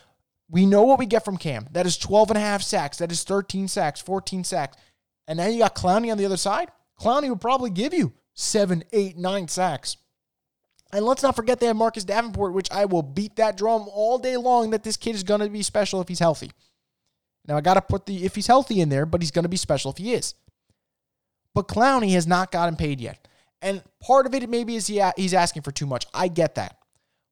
We 0.50 0.66
know 0.66 0.82
what 0.82 0.98
we 0.98 1.06
get 1.06 1.24
from 1.24 1.36
Cam. 1.36 1.68
That 1.70 1.86
is 1.86 1.96
12 1.96 2.32
and 2.32 2.38
a 2.38 2.40
half 2.40 2.62
sacks. 2.62 2.98
That 2.98 3.12
is 3.12 3.22
13 3.22 3.68
sacks, 3.68 4.00
14 4.00 4.42
sacks. 4.42 4.76
And 5.28 5.36
now 5.36 5.46
you 5.46 5.60
got 5.60 5.76
Clowney 5.76 6.10
on 6.10 6.18
the 6.18 6.26
other 6.26 6.36
side. 6.36 6.72
Clowney 7.00 7.28
would 7.28 7.40
probably 7.40 7.70
give 7.70 7.94
you 7.94 8.12
seven, 8.34 8.82
eight, 8.92 9.16
nine 9.16 9.46
sacks. 9.46 9.98
And 10.92 11.04
let's 11.04 11.22
not 11.22 11.36
forget 11.36 11.58
they 11.58 11.66
have 11.66 11.76
Marcus 11.76 12.04
Davenport, 12.04 12.52
which 12.52 12.70
I 12.70 12.84
will 12.84 13.02
beat 13.02 13.36
that 13.36 13.56
drum 13.56 13.88
all 13.92 14.18
day 14.18 14.36
long 14.36 14.70
that 14.70 14.84
this 14.84 14.96
kid 14.96 15.14
is 15.14 15.24
going 15.24 15.40
to 15.40 15.48
be 15.48 15.62
special 15.62 16.00
if 16.00 16.08
he's 16.08 16.20
healthy. 16.20 16.52
Now 17.46 17.56
I 17.56 17.60
got 17.60 17.74
to 17.74 17.80
put 17.80 18.06
the 18.06 18.24
if 18.24 18.34
he's 18.34 18.46
healthy 18.46 18.80
in 18.80 18.88
there, 18.88 19.06
but 19.06 19.20
he's 19.20 19.30
going 19.30 19.44
to 19.44 19.48
be 19.48 19.56
special 19.56 19.90
if 19.90 19.98
he 19.98 20.14
is. 20.14 20.34
But 21.54 21.68
Clowney 21.68 22.12
has 22.12 22.26
not 22.26 22.52
gotten 22.52 22.76
paid 22.76 23.00
yet. 23.00 23.26
And 23.62 23.82
part 24.00 24.26
of 24.26 24.34
it 24.34 24.48
maybe 24.48 24.76
is 24.76 24.86
he, 24.86 25.02
he's 25.16 25.34
asking 25.34 25.62
for 25.62 25.72
too 25.72 25.86
much. 25.86 26.06
I 26.12 26.28
get 26.28 26.56
that. 26.56 26.76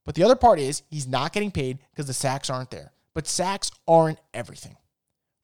But 0.04 0.14
the 0.14 0.22
other 0.22 0.36
part 0.36 0.58
is 0.58 0.82
he's 0.90 1.06
not 1.06 1.32
getting 1.32 1.50
paid 1.50 1.78
because 1.90 2.06
the 2.06 2.14
sacks 2.14 2.50
aren't 2.50 2.70
there. 2.70 2.92
But 3.14 3.26
sacks 3.26 3.70
aren't 3.86 4.18
everything. 4.32 4.76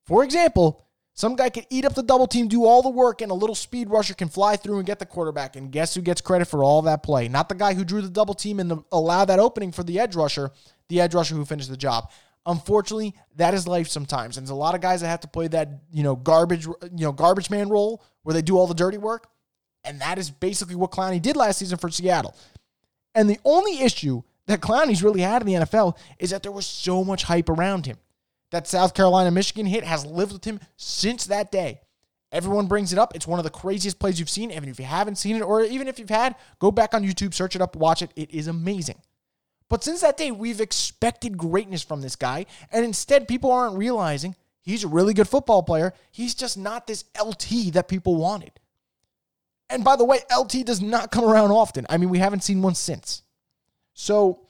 For 0.06 0.24
example, 0.24 0.84
some 1.14 1.36
guy 1.36 1.50
can 1.50 1.64
eat 1.70 1.84
up 1.84 1.94
the 1.94 2.02
double 2.02 2.26
team, 2.26 2.48
do 2.48 2.64
all 2.64 2.82
the 2.82 2.88
work, 2.88 3.20
and 3.20 3.30
a 3.30 3.34
little 3.34 3.54
speed 3.54 3.90
rusher 3.90 4.14
can 4.14 4.28
fly 4.28 4.56
through 4.56 4.78
and 4.78 4.86
get 4.86 4.98
the 4.98 5.06
quarterback. 5.06 5.56
And 5.56 5.70
guess 5.70 5.94
who 5.94 6.00
gets 6.00 6.20
credit 6.20 6.46
for 6.46 6.64
all 6.64 6.82
that 6.82 7.02
play? 7.02 7.28
Not 7.28 7.48
the 7.48 7.54
guy 7.54 7.74
who 7.74 7.84
drew 7.84 8.00
the 8.00 8.08
double 8.08 8.34
team 8.34 8.60
and 8.60 8.82
allowed 8.92 9.26
that 9.26 9.38
opening 9.38 9.72
for 9.72 9.82
the 9.82 9.98
edge 9.98 10.16
rusher, 10.16 10.50
the 10.88 11.00
edge 11.00 11.14
rusher 11.14 11.34
who 11.34 11.44
finished 11.44 11.68
the 11.68 11.76
job. 11.76 12.10
Unfortunately, 12.46 13.14
that 13.36 13.52
is 13.52 13.68
life 13.68 13.88
sometimes. 13.88 14.38
And 14.38 14.46
there's 14.46 14.52
a 14.52 14.54
lot 14.54 14.74
of 14.74 14.80
guys 14.80 15.02
that 15.02 15.08
have 15.08 15.20
to 15.20 15.28
play 15.28 15.48
that, 15.48 15.68
you 15.92 16.02
know, 16.02 16.16
garbage, 16.16 16.66
you 16.66 17.04
know, 17.04 17.12
garbage 17.12 17.50
man 17.50 17.68
role 17.68 18.02
where 18.22 18.32
they 18.32 18.42
do 18.42 18.56
all 18.56 18.66
the 18.66 18.74
dirty 18.74 18.98
work. 18.98 19.28
And 19.84 20.00
that 20.00 20.18
is 20.18 20.30
basically 20.30 20.74
what 20.74 20.90
Clowney 20.90 21.20
did 21.20 21.36
last 21.36 21.58
season 21.58 21.78
for 21.78 21.90
Seattle. 21.90 22.34
And 23.14 23.28
the 23.28 23.38
only 23.44 23.80
issue 23.82 24.22
that 24.46 24.60
Clowney's 24.60 25.02
really 25.02 25.20
had 25.20 25.42
in 25.42 25.46
the 25.46 25.54
NFL 25.54 25.96
is 26.18 26.30
that 26.30 26.42
there 26.42 26.52
was 26.52 26.66
so 26.66 27.04
much 27.04 27.24
hype 27.24 27.48
around 27.48 27.86
him. 27.86 27.98
That 28.50 28.66
South 28.66 28.94
Carolina 28.94 29.30
Michigan 29.30 29.66
hit 29.66 29.84
has 29.84 30.04
lived 30.04 30.32
with 30.32 30.44
him 30.44 30.60
since 30.76 31.26
that 31.26 31.52
day. 31.52 31.80
Everyone 32.32 32.66
brings 32.66 32.92
it 32.92 32.98
up. 32.98 33.14
It's 33.14 33.26
one 33.26 33.40
of 33.40 33.44
the 33.44 33.50
craziest 33.50 33.98
plays 33.98 34.18
you've 34.18 34.30
seen. 34.30 34.50
Even 34.50 34.68
if 34.68 34.78
you 34.78 34.84
haven't 34.84 35.16
seen 35.16 35.36
it, 35.36 35.42
or 35.42 35.62
even 35.62 35.88
if 35.88 35.98
you've 35.98 36.10
had, 36.10 36.36
go 36.58 36.70
back 36.70 36.94
on 36.94 37.04
YouTube, 37.04 37.34
search 37.34 37.56
it 37.56 37.62
up, 37.62 37.74
watch 37.74 38.02
it. 38.02 38.10
It 38.14 38.30
is 38.30 38.46
amazing. 38.46 39.00
But 39.68 39.84
since 39.84 40.00
that 40.00 40.16
day, 40.16 40.30
we've 40.30 40.60
expected 40.60 41.38
greatness 41.38 41.82
from 41.82 42.02
this 42.02 42.16
guy. 42.16 42.46
And 42.72 42.84
instead, 42.84 43.28
people 43.28 43.50
aren't 43.52 43.76
realizing 43.76 44.34
he's 44.62 44.84
a 44.84 44.88
really 44.88 45.14
good 45.14 45.28
football 45.28 45.62
player. 45.62 45.92
He's 46.10 46.34
just 46.34 46.58
not 46.58 46.86
this 46.86 47.04
LT 47.20 47.72
that 47.72 47.88
people 47.88 48.16
wanted. 48.16 48.52
And 49.68 49.84
by 49.84 49.94
the 49.94 50.04
way, 50.04 50.18
LT 50.36 50.66
does 50.66 50.82
not 50.82 51.12
come 51.12 51.24
around 51.24 51.52
often. 51.52 51.86
I 51.88 51.96
mean, 51.96 52.10
we 52.10 52.18
haven't 52.18 52.42
seen 52.42 52.62
one 52.62 52.74
since. 52.74 53.22
So 53.94 54.40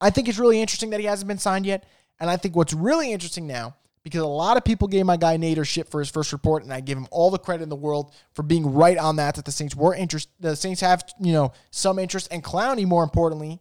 I 0.00 0.10
think 0.10 0.28
it's 0.28 0.38
really 0.38 0.60
interesting 0.60 0.90
that 0.90 1.00
he 1.00 1.06
hasn't 1.06 1.28
been 1.28 1.38
signed 1.38 1.66
yet. 1.66 1.84
And 2.18 2.30
I 2.30 2.36
think 2.36 2.56
what's 2.56 2.72
really 2.72 3.12
interesting 3.12 3.46
now, 3.46 3.76
because 4.02 4.22
a 4.22 4.26
lot 4.26 4.56
of 4.56 4.64
people 4.64 4.88
gave 4.88 5.04
my 5.04 5.16
guy 5.16 5.36
Nader 5.36 5.66
shit 5.66 5.90
for 5.90 6.00
his 6.00 6.08
first 6.08 6.32
report, 6.32 6.62
and 6.62 6.72
I 6.72 6.80
give 6.80 6.96
him 6.96 7.08
all 7.10 7.30
the 7.30 7.38
credit 7.38 7.64
in 7.64 7.68
the 7.68 7.76
world 7.76 8.14
for 8.34 8.42
being 8.42 8.72
right 8.72 8.96
on 8.96 9.16
that, 9.16 9.34
that 9.34 9.44
the 9.44 9.52
Saints 9.52 9.74
were 9.74 9.94
interested. 9.94 10.32
The 10.38 10.54
Saints 10.54 10.80
have, 10.80 11.04
you 11.20 11.32
know, 11.32 11.52
some 11.70 11.98
interest, 11.98 12.28
and 12.30 12.42
Clowney, 12.42 12.86
more 12.86 13.02
importantly, 13.02 13.60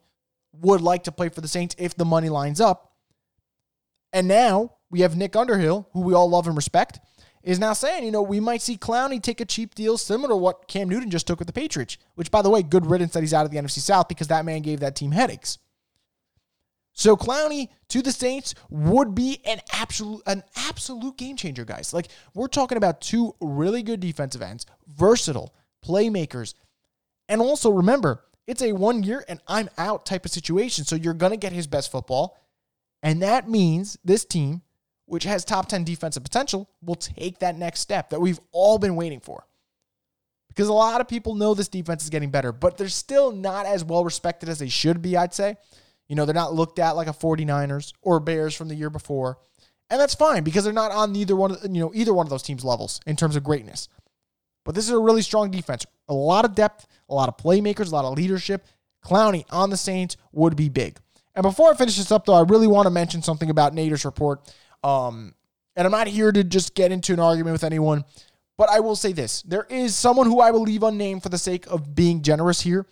would 0.54 0.82
like 0.82 1.04
to 1.06 1.12
play 1.12 1.30
for 1.30 1.42
the 1.42 1.48
Saints 1.48 1.76
if 1.80 1.96
the 1.96 2.06
money 2.06 2.30
lines 2.30 2.62
up. 2.62 2.94
And 4.14 4.28
now 4.28 4.74
we 4.90 5.02
have 5.02 5.18
Nick 5.18 5.36
Underhill, 5.36 5.90
who 5.94 6.02
we 6.02 6.14
all 6.14 6.30
love 6.30 6.48
and 6.48 6.56
respect, 6.56 7.00
is 7.44 7.60
now 7.60 7.74
saying, 7.74 8.04
you 8.04 8.12
know, 8.12 8.22
we 8.22 8.40
might 8.40 8.62
see 8.62 8.78
Clowney 8.78 9.22
take 9.22 9.42
a 9.42 9.46
cheap 9.46 9.76
deal 9.76 9.98
similar 9.98 10.30
to 10.30 10.36
what 10.36 10.68
Cam 10.68 10.90
Newton 10.90 11.12
just 11.12 11.28
took 11.28 11.40
with 11.40 11.48
the 11.48 11.54
Patriots, 11.54 11.98
which, 12.16 12.32
by 12.32 12.42
the 12.42 12.50
way, 12.50 12.64
good 12.64 12.86
riddance 12.86 13.14
that 13.14 13.22
he's 13.22 13.34
out 13.34 13.46
of 13.46 13.52
the 13.52 13.58
NFC 13.58 13.80
South 13.80 14.08
because 14.08 14.28
that 14.30 14.46
man 14.46 14.62
gave 14.62 14.80
that 14.80 14.96
team 14.96 15.12
headaches. 15.12 15.58
So 16.98 17.18
Clowney 17.18 17.68
to 17.90 18.02
the 18.02 18.14
Saints 18.14 18.56
would 18.70 19.14
be 19.14 19.42
an 19.46 19.60
absolute 19.74 20.24
an 20.26 20.44
absolute 20.56 21.18
game 21.18 21.36
changer, 21.36 21.66
guys. 21.66 21.94
Like 21.94 22.08
we're 22.34 22.48
talking 22.48 22.78
about 22.78 23.02
two 23.02 23.36
really 23.42 23.84
good 23.84 24.00
defensive 24.00 24.42
ends, 24.42 24.66
versatile 24.88 25.54
playmakers, 25.86 26.56
and 27.28 27.42
also 27.42 27.70
remember 27.70 28.24
it's 28.48 28.62
a 28.62 28.72
one 28.72 29.04
year 29.04 29.26
and 29.28 29.42
I'm 29.46 29.70
out 29.78 30.06
type 30.06 30.24
of 30.24 30.32
situation. 30.32 30.86
So 30.86 30.96
you're 30.96 31.14
gonna 31.14 31.36
get 31.36 31.52
his 31.52 31.68
best 31.68 31.92
football, 31.92 32.40
and 33.04 33.22
that 33.22 33.50
means 33.50 33.98
this 34.06 34.24
team, 34.24 34.62
which 35.06 35.26
has 35.26 35.44
top 35.44 35.68
ten 35.68 35.84
defensive 35.84 36.24
potential, 36.24 36.70
will 36.82 36.96
take 36.96 37.40
that 37.40 37.58
next 37.58 37.82
step 37.82 38.10
that 38.12 38.22
we've 38.22 38.40
all 38.54 38.80
been 38.80 38.96
waiting 38.96 39.20
for. 39.20 39.46
Because 40.48 40.70
a 40.70 40.74
lot 40.74 41.02
of 41.02 41.10
people 41.10 41.36
know 41.36 41.54
this 41.54 41.68
defense 41.68 42.06
is 42.06 42.10
getting 42.10 42.32
better, 42.32 42.54
but 42.54 42.78
they're 42.78 42.88
still 42.88 43.34
not 43.34 43.66
as 43.66 43.84
well 43.84 44.06
respected 44.06 44.48
as 44.48 44.60
they 44.60 44.70
should 44.70 45.02
be, 45.02 45.18
I'd 45.18 45.34
say. 45.34 45.58
You 46.08 46.16
know, 46.16 46.26
they're 46.26 46.36
not 46.36 46.54
looked 46.54 46.80
at 46.80 46.96
like 46.96 47.08
a 47.08 47.14
49ers 47.14 47.94
or 48.02 48.20
Bears 48.20 48.56
from 48.56 48.68
the 48.68 48.76
year 48.76 48.90
before. 48.90 49.38
And 49.90 50.00
that's 50.00 50.16
fine 50.16 50.44
because 50.44 50.64
they're 50.64 50.74
not 50.74 50.92
on 50.92 51.16
either 51.16 51.36
one 51.36 51.52
of 51.52 51.64
you 51.64 51.82
know 51.82 51.92
either 51.94 52.14
one 52.14 52.26
of 52.26 52.30
those 52.30 52.44
teams 52.44 52.64
levels 52.64 53.00
in 53.06 53.16
terms 53.16 53.36
of 53.36 53.44
greatness. 53.44 53.88
But 54.64 54.74
this 54.74 54.86
is 54.86 54.92
a 54.92 55.00
really 55.00 55.22
strong 55.22 55.52
defense. 55.52 55.86
A 56.08 56.14
lot 56.14 56.44
of 56.44 56.56
depth, 56.56 56.88
a 57.08 57.14
lot 57.14 57.30
of 57.30 57.38
playmakers, 57.38 57.92
a 57.92 57.96
lot 57.96 58.06
of 58.06 58.18
leadership. 58.18 58.66
Clowney 59.04 59.46
on 59.52 59.70
the 59.70 59.78
Saints 59.78 60.18
would 60.32 60.56
be 60.56 60.70
big. 60.70 60.98
And 61.36 61.44
before 61.44 61.72
I 61.72 61.76
finish 61.76 61.98
this 61.98 62.12
up, 62.12 62.26
though, 62.26 62.34
I 62.34 62.42
really 62.42 62.66
want 62.66 62.88
to 62.88 62.90
mention 62.90 63.22
something 63.22 63.52
about 63.52 63.76
Nader's 63.76 64.06
report. 64.06 64.42
Um, 64.84 65.36
and 65.76 65.86
I'm 65.86 65.92
not 65.92 66.08
here 66.08 66.32
to 66.32 66.44
just 66.44 66.74
get 66.74 66.92
into 66.92 67.14
an 67.14 67.20
argument 67.20 67.54
with 67.54 67.64
anyone, 67.64 68.06
but 68.58 68.70
I 68.70 68.80
will 68.80 68.96
say 68.96 69.12
this: 69.12 69.44
there 69.44 69.68
is 69.70 69.96
someone 69.96 70.26
who 70.26 70.40
I 70.40 70.50
will 70.50 70.64
leave 70.64 70.82
unnamed 70.82 71.22
for 71.22 71.30
the 71.30 71.38
sake 71.38 71.68
of 71.68 71.94
being 71.94 72.24
generous 72.24 72.62
here, 72.62 72.88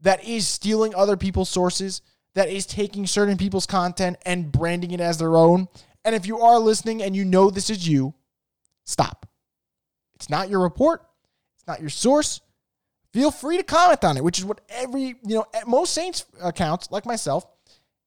that 0.00 0.22
is 0.24 0.46
stealing 0.46 0.94
other 0.94 1.16
people's 1.16 1.48
sources 1.48 2.02
that 2.34 2.48
is 2.48 2.66
taking 2.66 3.06
certain 3.06 3.36
people's 3.36 3.66
content 3.66 4.16
and 4.26 4.50
branding 4.50 4.90
it 4.90 5.00
as 5.00 5.18
their 5.18 5.36
own. 5.36 5.68
And 6.04 6.14
if 6.14 6.26
you 6.26 6.40
are 6.40 6.58
listening 6.58 7.02
and 7.02 7.16
you 7.16 7.24
know 7.24 7.50
this 7.50 7.70
is 7.70 7.86
you, 7.88 8.14
stop. 8.84 9.26
It's 10.14 10.28
not 10.28 10.48
your 10.48 10.60
report, 10.60 11.02
it's 11.56 11.66
not 11.66 11.80
your 11.80 11.90
source. 11.90 12.40
Feel 13.12 13.30
free 13.30 13.56
to 13.56 13.62
comment 13.62 14.02
on 14.02 14.16
it, 14.16 14.24
which 14.24 14.40
is 14.40 14.44
what 14.44 14.60
every, 14.68 15.14
you 15.24 15.36
know, 15.36 15.46
most 15.66 15.94
Saints 15.94 16.24
accounts, 16.42 16.90
like 16.90 17.06
myself, 17.06 17.46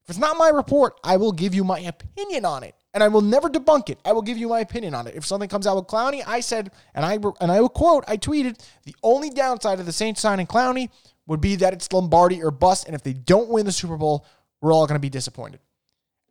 if 0.08 0.12
it's 0.12 0.20
not 0.20 0.38
my 0.38 0.50
report, 0.50 1.00
I 1.04 1.18
will 1.18 1.32
give 1.32 1.54
you 1.54 1.64
my 1.64 1.80
opinion 1.80 2.46
on 2.46 2.64
it. 2.64 2.76
And 2.94 3.04
I 3.04 3.10
will 3.10 3.22
never 3.22 3.50
debunk 3.50 3.90
it. 3.90 4.00
I 4.06 4.14
will 4.14 4.22
give 4.22 4.38
you 4.38 4.50
my 4.50 4.62
opinion 4.62 4.96
on 4.96 5.06
it. 5.06 5.16
If 5.16 5.26
something 5.26 5.50
comes 5.50 5.68
out 5.68 5.76
with 5.76 5.86
Clowney, 5.86 6.24
I 6.26 6.40
said, 6.40 6.72
and 6.96 7.06
I 7.06 7.20
and 7.42 7.52
I 7.52 7.62
will 7.62 7.70
quote, 7.70 8.06
I 8.08 8.18
tweeted, 8.18 8.60
the 8.86 8.96
only 9.04 9.30
downside 9.30 9.80
of 9.80 9.86
the 9.86 9.92
Saints 9.92 10.22
signing 10.22 10.48
Clowney 10.48 10.90
would 11.28 11.42
be 11.42 11.58
that 11.58 11.74
it's 11.74 11.92
Lombardi 11.92 12.42
or 12.42 12.52
bust. 12.52 12.88
And 12.88 12.96
if 12.96 13.04
they 13.04 13.14
don't 13.14 13.50
win 13.50 13.66
the 13.66 13.72
Super 13.72 13.98
Bowl, 13.98 14.26
we're 14.62 14.74
all 14.74 14.88
going 14.88 14.96
to 14.96 15.00
be 15.00 15.10
disappointed. 15.10 15.60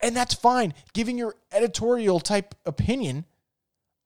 And 0.02 0.16
that's 0.16 0.34
fine. 0.34 0.74
Giving 0.92 1.16
your 1.16 1.36
editorial 1.52 2.20
type 2.20 2.54
opinion 2.64 3.24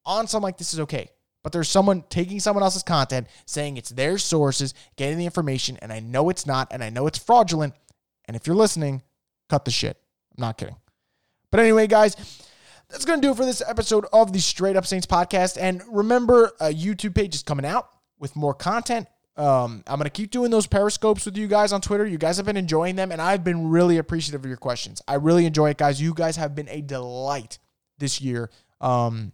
on 0.04 0.26
something 0.26 0.44
like 0.44 0.58
this 0.58 0.74
is 0.74 0.80
okay. 0.80 1.10
But 1.42 1.52
there's 1.52 1.68
someone 1.68 2.04
taking 2.10 2.38
someone 2.38 2.62
else's 2.62 2.82
content, 2.82 3.26
saying 3.46 3.76
it's 3.76 3.90
their 3.90 4.18
sources, 4.18 4.74
getting 4.96 5.16
the 5.16 5.24
information, 5.24 5.78
and 5.80 5.90
I 5.90 6.00
know 6.00 6.28
it's 6.28 6.46
not, 6.46 6.68
and 6.70 6.84
I 6.84 6.90
know 6.90 7.06
it's 7.06 7.18
fraudulent. 7.18 7.74
And 8.26 8.36
if 8.36 8.46
you're 8.46 8.56
listening, 8.56 9.02
cut 9.48 9.64
the 9.64 9.70
shit. 9.70 9.96
I'm 10.36 10.42
not 10.42 10.58
kidding. 10.58 10.76
But 11.50 11.60
anyway, 11.60 11.86
guys, 11.86 12.14
that's 12.90 13.06
going 13.06 13.20
to 13.20 13.26
do 13.26 13.32
it 13.32 13.36
for 13.36 13.46
this 13.46 13.62
episode 13.66 14.04
of 14.12 14.32
the 14.32 14.40
Straight 14.40 14.76
Up 14.76 14.86
Saints 14.86 15.06
podcast. 15.06 15.56
And 15.58 15.82
remember, 15.88 16.52
a 16.60 16.66
YouTube 16.66 17.14
page 17.14 17.34
is 17.34 17.42
coming 17.42 17.64
out 17.64 17.88
with 18.18 18.36
more 18.36 18.54
content. 18.54 19.08
Um, 19.40 19.82
I'm 19.86 19.98
to 20.00 20.10
keep 20.10 20.30
doing 20.30 20.50
those 20.50 20.66
periscopes 20.66 21.24
with 21.24 21.38
you 21.38 21.48
guys 21.48 21.72
on 21.72 21.80
Twitter. 21.80 22.06
You 22.06 22.18
guys 22.18 22.36
have 22.36 22.44
been 22.44 22.58
enjoying 22.58 22.96
them, 22.96 23.10
and 23.10 23.22
I've 23.22 23.42
been 23.42 23.70
really 23.70 23.96
appreciative 23.96 24.44
of 24.44 24.48
your 24.48 24.58
questions. 24.58 25.00
I 25.08 25.14
really 25.14 25.46
enjoy 25.46 25.70
it, 25.70 25.78
guys. 25.78 26.00
You 26.00 26.12
guys 26.12 26.36
have 26.36 26.54
been 26.54 26.68
a 26.68 26.82
delight 26.82 27.58
this 27.98 28.20
year. 28.20 28.50
Um, 28.82 29.32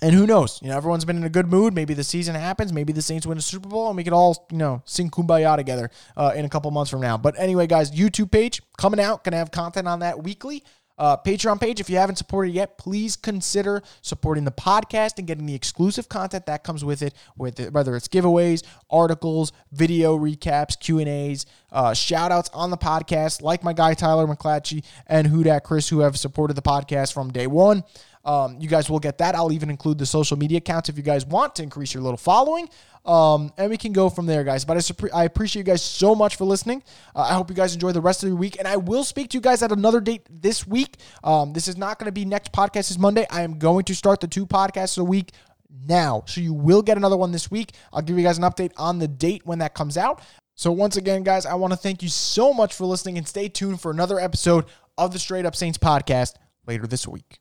and 0.00 0.14
who 0.14 0.28
knows? 0.28 0.60
You 0.62 0.68
know, 0.68 0.76
everyone's 0.76 1.04
been 1.04 1.16
in 1.16 1.24
a 1.24 1.30
good 1.30 1.48
mood. 1.48 1.74
Maybe 1.74 1.92
the 1.92 2.04
season 2.04 2.36
happens. 2.36 2.72
Maybe 2.72 2.92
the 2.92 3.02
Saints 3.02 3.26
win 3.26 3.36
a 3.36 3.40
Super 3.40 3.68
Bowl, 3.68 3.88
and 3.88 3.96
we 3.96 4.04
could 4.04 4.12
all, 4.12 4.46
you 4.52 4.58
know, 4.58 4.82
sing 4.84 5.10
"Kumbaya" 5.10 5.56
together 5.56 5.90
uh, 6.16 6.32
in 6.36 6.44
a 6.44 6.48
couple 6.48 6.70
months 6.70 6.90
from 6.90 7.00
now. 7.00 7.16
But 7.16 7.34
anyway, 7.36 7.66
guys, 7.66 7.90
YouTube 7.90 8.30
page 8.30 8.62
coming 8.78 9.00
out. 9.00 9.24
Gonna 9.24 9.38
have 9.38 9.50
content 9.50 9.88
on 9.88 10.00
that 10.00 10.22
weekly. 10.22 10.62
Uh, 10.98 11.16
Patreon 11.16 11.60
page. 11.60 11.80
If 11.80 11.90
you 11.90 11.96
haven't 11.96 12.16
supported 12.16 12.50
yet, 12.50 12.78
please 12.78 13.16
consider 13.16 13.82
supporting 14.00 14.44
the 14.44 14.50
podcast 14.50 15.18
and 15.18 15.26
getting 15.26 15.46
the 15.46 15.54
exclusive 15.54 16.08
content 16.08 16.46
that 16.46 16.64
comes 16.64 16.84
with 16.84 17.02
it. 17.02 17.14
With 17.36 17.60
it, 17.60 17.72
whether 17.72 17.94
it's 17.96 18.08
giveaways, 18.08 18.62
articles, 18.90 19.52
video 19.72 20.16
recaps, 20.16 20.78
Q 20.78 20.98
and 20.98 21.08
A's, 21.08 21.46
uh, 21.70 21.92
shout 21.92 22.32
outs 22.32 22.50
on 22.54 22.70
the 22.70 22.78
podcast, 22.78 23.42
like 23.42 23.62
my 23.62 23.72
guy 23.72 23.94
Tyler 23.94 24.26
McClatchy 24.26 24.84
and 25.06 25.28
Hudak 25.28 25.64
Chris, 25.64 25.88
who 25.88 26.00
have 26.00 26.18
supported 26.18 26.54
the 26.54 26.62
podcast 26.62 27.12
from 27.12 27.30
day 27.30 27.46
one. 27.46 27.84
Um, 28.26 28.56
you 28.60 28.68
guys 28.68 28.90
will 28.90 28.98
get 28.98 29.18
that. 29.18 29.34
I'll 29.34 29.52
even 29.52 29.70
include 29.70 29.98
the 29.98 30.04
social 30.04 30.36
media 30.36 30.58
accounts 30.58 30.88
if 30.88 30.96
you 30.96 31.02
guys 31.02 31.24
want 31.24 31.54
to 31.56 31.62
increase 31.62 31.94
your 31.94 32.02
little 32.02 32.18
following. 32.18 32.68
Um, 33.06 33.52
and 33.56 33.70
we 33.70 33.76
can 33.76 33.92
go 33.92 34.10
from 34.10 34.26
there, 34.26 34.42
guys. 34.42 34.64
But 34.64 34.76
I, 34.76 35.20
I 35.20 35.24
appreciate 35.24 35.60
you 35.60 35.64
guys 35.64 35.80
so 35.80 36.14
much 36.14 36.34
for 36.34 36.44
listening. 36.44 36.82
Uh, 37.14 37.20
I 37.20 37.34
hope 37.34 37.48
you 37.48 37.54
guys 37.54 37.72
enjoy 37.72 37.92
the 37.92 38.00
rest 38.00 38.24
of 38.24 38.30
the 38.30 38.36
week. 38.36 38.58
And 38.58 38.66
I 38.66 38.76
will 38.76 39.04
speak 39.04 39.30
to 39.30 39.36
you 39.36 39.40
guys 39.40 39.62
at 39.62 39.70
another 39.70 40.00
date 40.00 40.26
this 40.28 40.66
week. 40.66 40.96
Um, 41.22 41.52
this 41.52 41.68
is 41.68 41.76
not 41.76 42.00
going 42.00 42.06
to 42.06 42.12
be 42.12 42.24
next 42.24 42.52
podcast 42.52 42.90
is 42.90 42.98
Monday. 42.98 43.24
I 43.30 43.42
am 43.42 43.58
going 43.58 43.84
to 43.84 43.94
start 43.94 44.20
the 44.20 44.26
two 44.26 44.44
podcasts 44.44 44.98
a 44.98 45.04
week 45.04 45.30
now. 45.86 46.24
So 46.26 46.40
you 46.40 46.52
will 46.52 46.82
get 46.82 46.96
another 46.96 47.16
one 47.16 47.30
this 47.30 47.48
week. 47.48 47.72
I'll 47.92 48.02
give 48.02 48.18
you 48.18 48.24
guys 48.24 48.38
an 48.38 48.44
update 48.44 48.72
on 48.76 48.98
the 48.98 49.08
date 49.08 49.46
when 49.46 49.60
that 49.60 49.74
comes 49.74 49.96
out. 49.96 50.20
So 50.56 50.72
once 50.72 50.96
again, 50.96 51.22
guys, 51.22 51.46
I 51.46 51.54
want 51.54 51.74
to 51.74 51.76
thank 51.76 52.02
you 52.02 52.08
so 52.08 52.52
much 52.52 52.74
for 52.74 52.86
listening 52.86 53.18
and 53.18 53.28
stay 53.28 53.48
tuned 53.48 53.80
for 53.80 53.92
another 53.92 54.18
episode 54.18 54.64
of 54.98 55.12
the 55.12 55.18
Straight 55.18 55.46
Up 55.46 55.54
Saints 55.54 55.78
podcast 55.78 56.34
later 56.66 56.88
this 56.88 57.06
week. 57.06 57.38